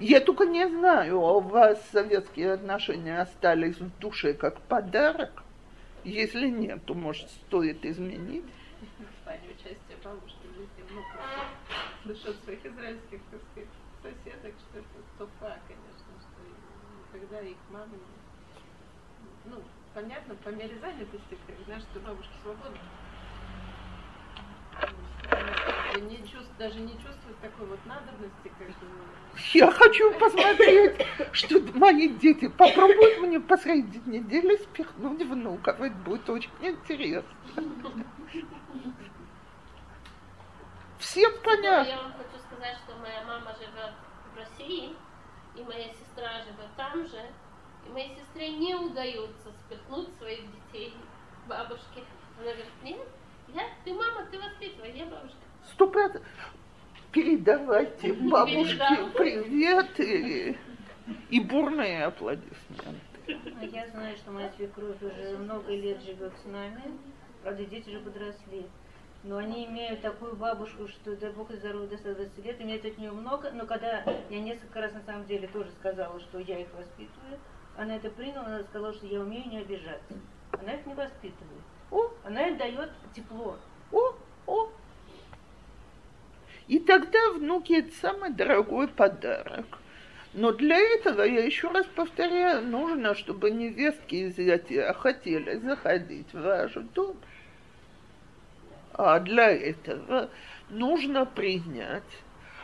[0.00, 5.42] Я только не знаю, а у вас советские отношения остались в душе как подарок?
[6.04, 8.44] Если нет, то, может, стоит изменить?
[17.70, 17.98] Мамы,
[19.44, 19.62] ну,
[19.94, 22.78] понятно, по мере занятости, знаешь, что бабушки свободны
[26.00, 28.68] не чувств, даже не чувствует такой вот надобности, как
[29.52, 35.80] Я хочу посмотреть, что мои дети попробуют мне посреди недели спихнуть внуков.
[35.80, 37.24] Это будет очень интересно.
[40.98, 41.88] Всем понятно.
[41.88, 43.92] Я вам хочу сказать, что моя мама живет
[44.34, 44.96] в России,
[45.54, 47.22] и моя сестра живет там же.
[47.86, 50.94] И моей сестре не удается спихнуть своих детей
[51.48, 52.04] бабушке.
[52.38, 53.08] Она говорит, нет,
[53.48, 55.38] я, ты мама, ты воспитывай, я бабушка.
[55.72, 56.28] Сто процентов.
[57.12, 58.84] Передавайте бабушке
[59.16, 60.58] привет и,
[61.30, 62.98] и бурные аплодисменты.
[63.60, 66.82] А я знаю, что моя свекровь уже много лет живет с нами.
[67.42, 68.66] Правда, дети уже подросли.
[69.24, 73.10] Но они имеют такую бабушку, что дай бог здоровья до 120 лет, имеют от нее
[73.10, 73.50] много.
[73.52, 77.38] Но когда я несколько раз на самом деле тоже сказала, что я их воспитываю,
[77.76, 80.14] она это приняла, она сказала, что я умею не обижаться.
[80.52, 81.62] Она их не воспитывает.
[81.90, 83.56] О, она им дает тепло.
[83.92, 84.14] О,
[84.46, 84.70] о.
[86.68, 89.78] И тогда внуки это самый дорогой подарок.
[90.34, 96.42] Но для этого, я еще раз повторяю, нужно, чтобы невестки и зятя хотели заходить в
[96.42, 97.16] ваш дом.
[98.92, 100.28] А для этого
[100.68, 102.02] нужно принять,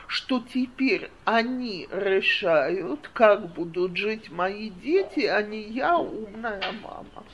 [0.06, 7.24] что теперь они решают, как будут жить мои дети, а не я, умная мама.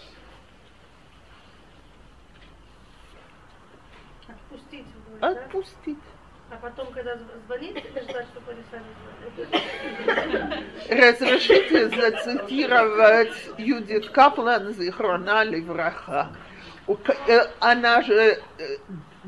[4.29, 4.87] Отпустить.
[5.21, 5.99] Отпустить.
[6.51, 8.63] А потом, когда зв- звонить, ждать, чтобы они.
[10.89, 16.31] Разрешите зацитировать Юдит Каплан Зихрона Левраха.
[17.29, 18.15] Э, Она же...
[18.59, 18.77] э,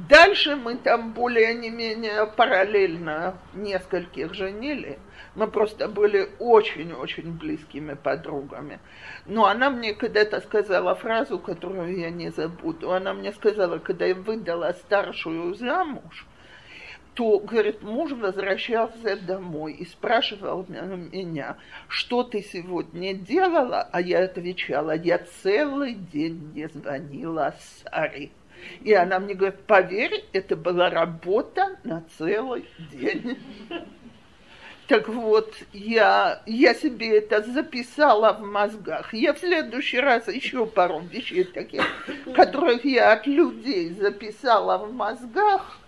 [0.08, 4.98] Дальше мы там более не менее параллельно нескольких женили.
[5.34, 8.80] Мы просто были очень-очень близкими подругами.
[9.26, 12.92] Но она мне когда-то сказала фразу, которую я не забуду.
[12.92, 16.26] Она мне сказала, когда я выдала старшую замуж,
[17.14, 21.56] то, говорит, муж возвращался домой и спрашивал м- меня,
[21.88, 28.30] что ты сегодня делала, а я отвечала, я целый день не звонила Саре.
[28.82, 33.38] И она мне говорит, поверь, это была работа на целый день.
[34.88, 39.14] Так вот, я, я себе это записала в мозгах.
[39.14, 41.82] Я в следующий раз еще пару вещей таких,
[42.34, 45.81] которых я от людей записала в мозгах, э,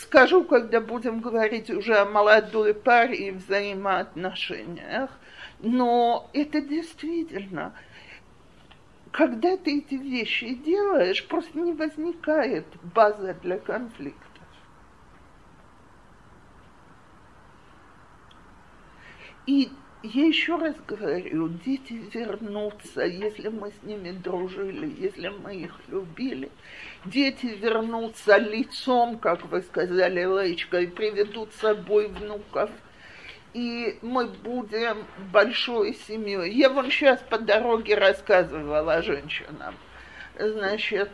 [0.00, 5.10] скажу, когда будем говорить уже о молодой паре и взаимоотношениях.
[5.60, 7.74] Но это действительно,
[9.10, 14.22] когда ты эти вещи делаешь, просто не возникает база для конфликтов.
[19.46, 19.70] И
[20.02, 26.50] я еще раз говорю, дети вернутся, если мы с ними дружили, если мы их любили.
[27.04, 32.70] Дети вернутся лицом, как вы сказали, Леечка, и приведут с собой внуков.
[33.54, 36.52] И мы будем большой семьей.
[36.52, 39.74] Я вон сейчас по дороге рассказывала женщинам.
[40.38, 41.10] Значит,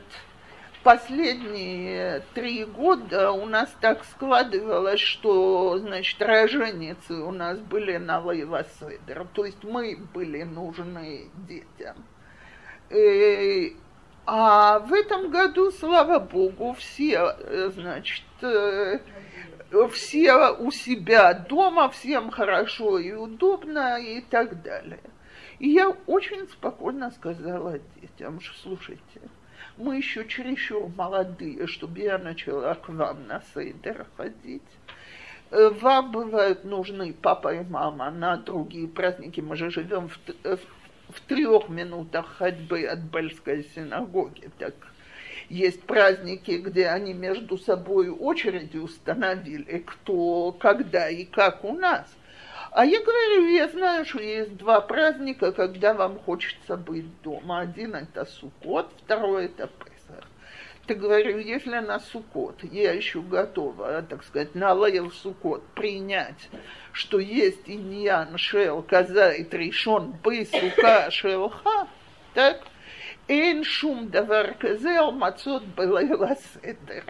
[0.83, 8.65] последние три года у нас так складывалось, что, значит, роженицы у нас были на Лейла
[8.79, 9.27] Седер.
[9.33, 11.97] То есть мы были нужны детям.
[12.91, 13.77] И,
[14.27, 18.99] а в этом году, слава богу, все, э, значит, э,
[19.93, 25.01] все у себя дома, всем хорошо и удобно и так далее.
[25.59, 29.21] И я очень спокойно сказала детям, слушайте,
[29.77, 34.63] мы еще чересчур молодые, чтобы я начала к вам на сейдер ходить.
[35.51, 39.41] Э, Вам бывают нужны папа и мама на другие праздники.
[39.41, 44.51] Мы же живем в, э, в- в трех минутах ходьбы от Бельской синагоги.
[44.59, 44.75] Так
[45.49, 52.07] есть праздники, где они между собой очереди установили, кто, когда и как у нас.
[52.72, 57.60] А я говорю, я знаю, что есть два праздника, когда вам хочется быть дома.
[57.60, 60.28] Один это Суккот, второй это Песах.
[60.88, 66.50] Ты говорю, если на Суккот я еще готова, так сказать, на Лейл Суккот принять,
[66.91, 71.88] что есть иньян шел казает решен бы сука шелха,
[72.34, 72.58] так,
[73.30, 77.04] אין שום דבר כזה על מצות בליל הסדר.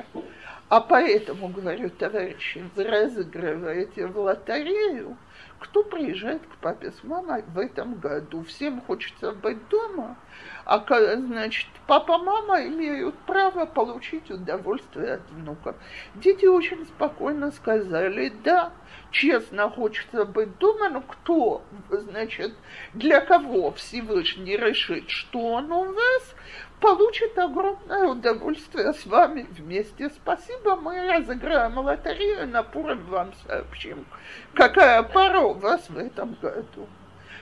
[0.69, 5.18] А поэтому, говорю, товарищи, вы разыгрываете в лотерею,
[5.59, 8.44] кто приезжает к папе с мамой в этом году.
[8.44, 10.16] Всем хочется быть дома,
[10.64, 10.85] а,
[11.16, 15.76] значит, папа, мама имеют право получить удовольствие от внуков.
[16.14, 18.72] Дети очень спокойно сказали, да,
[19.10, 22.52] честно хочется быть дома, но кто, значит,
[22.93, 26.35] для кого Всевышний решит, что он у вас,
[26.80, 30.10] получит огромное удовольствие с вами вместе.
[30.10, 34.06] Спасибо, мы разыграем лотерею, на Пурим вам сообщим,
[34.55, 36.86] какая пара у вас в этом году.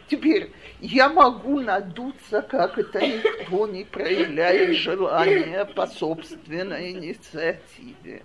[0.09, 8.23] Теперь я могу надуться, как это никто не проявляет желания по собственной инициативе.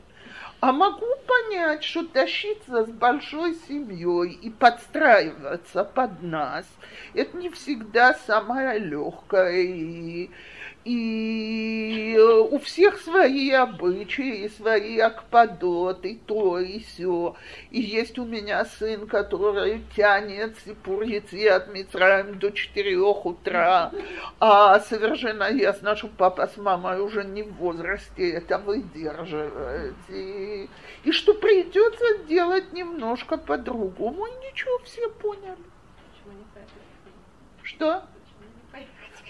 [0.59, 6.67] А могу понять, что тащиться с большой семьей и подстраиваться под нас,
[7.15, 9.53] это не всегда самое легкое.
[9.53, 10.29] И,
[10.83, 12.17] и
[12.49, 17.35] у всех свои обычаи, свои акпадот, и то, и все.
[17.69, 23.91] И есть у меня сын, который тянет Сипур от Мицраем до 4 утра.
[24.39, 29.95] А совершенно ясно, что папа с мамой уже не в возрасте это выдерживать.
[30.09, 30.67] И,
[31.03, 34.25] и что придется делать немножко по-другому.
[34.25, 35.57] И ничего, все поняли.
[37.61, 38.03] Что?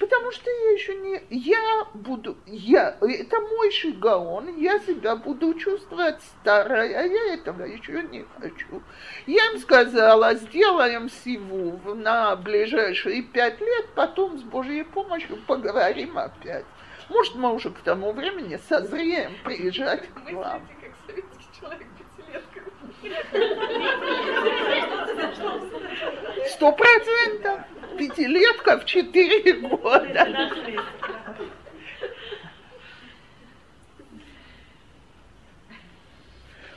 [0.01, 1.21] Потому что я еще не...
[1.29, 2.35] Я буду...
[2.47, 2.97] Я...
[3.01, 4.57] Это мой шигаон.
[4.57, 8.81] Я себя буду чувствовать старой, а я этого еще не хочу.
[9.27, 16.65] Я им сказала, сделаем сиву на ближайшие пять лет, потом с Божьей помощью поговорим опять.
[17.09, 20.67] Может, мы уже к тому времени созреем приезжать к вам.
[26.47, 27.61] Сто процентов.
[28.01, 30.27] Пятилетка в четыре года.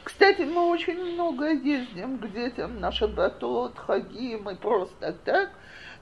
[0.02, 5.52] Кстати, мы очень много ездим к детям на шабатот, хагим и просто так.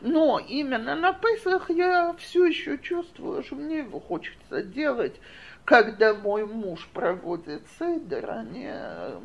[0.01, 5.21] Но именно на Песах я все еще чувствую, что мне его хочется делать,
[5.65, 8.75] когда мой муж проводит седер, а не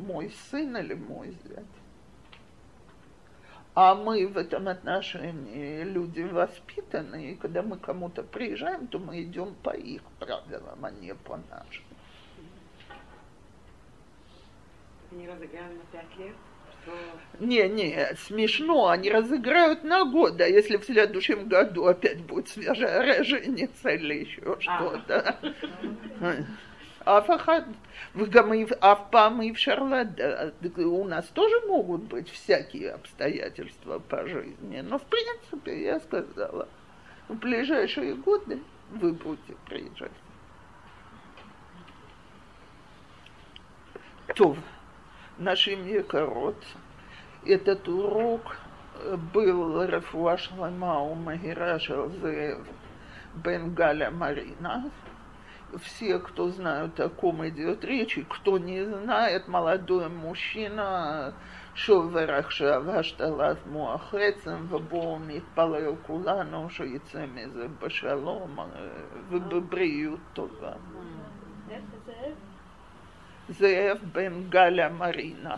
[0.06, 1.77] мой сын или мой зять.
[3.80, 9.54] А мы в этом отношении люди воспитанные, и когда мы кому-то приезжаем, то мы идем
[9.62, 11.84] по их правилам, а не по нашим.
[15.12, 16.34] Не разыграем на пять лет?
[17.38, 23.18] Не, не, смешно, они разыграют на год, а если в следующем году опять будет свежая
[23.18, 24.80] роженица или еще а.
[24.80, 25.38] что-то.
[27.07, 27.61] אף אחד,
[28.15, 30.53] וגם אף פעם אי אפשר לדעת.
[30.77, 36.67] У нас тоже могут быть всякие обстоятельства по жизни, но в принципе я сказала,
[37.27, 38.59] в ближайшие годы
[38.91, 40.11] вы будете приезжать.
[44.35, 44.55] То,
[45.37, 46.63] наши Мекарот,
[47.45, 48.57] этот урок
[49.33, 52.65] был Рафуа Шлама у Магира Шалзеев
[53.35, 54.89] Бен Галя Марина,
[55.81, 61.33] все, кто знают, о ком идет речь, и кто не знает, молодой мужчина,
[61.75, 68.59] שובר עכשיו השתלת מוח עצם ובואו נתפלל כולנו שיצא מזה בשלום
[69.29, 70.73] ובבריאות טובה.
[73.49, 75.55] זאב בן גליה מרינה.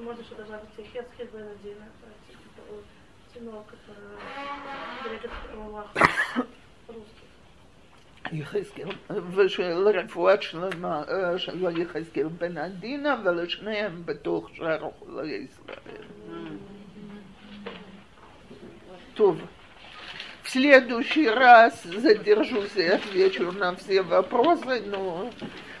[0.00, 1.84] Можно еще добавить Хескель бен Адина,
[3.34, 4.16] сынок, который
[5.04, 6.46] директор русский.
[8.32, 8.88] יחזקאל,
[9.34, 11.02] ושל רפואת שלמה
[11.36, 16.04] של יחזקאל בן עדינה, ולשניהם בתוך שאר חולי ישראל.
[19.14, 19.36] טוב,
[20.42, 25.30] в следующий раз задержусь и отвечу на все вопросы, но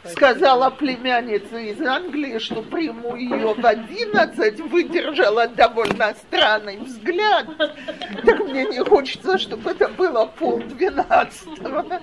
[0.04, 7.46] сказала племянница из Англии, что приму ее в одиннадцать, выдержала довольно странный взгляд.
[8.26, 12.00] Так мне не хочется, чтобы это было пол двенадцатого.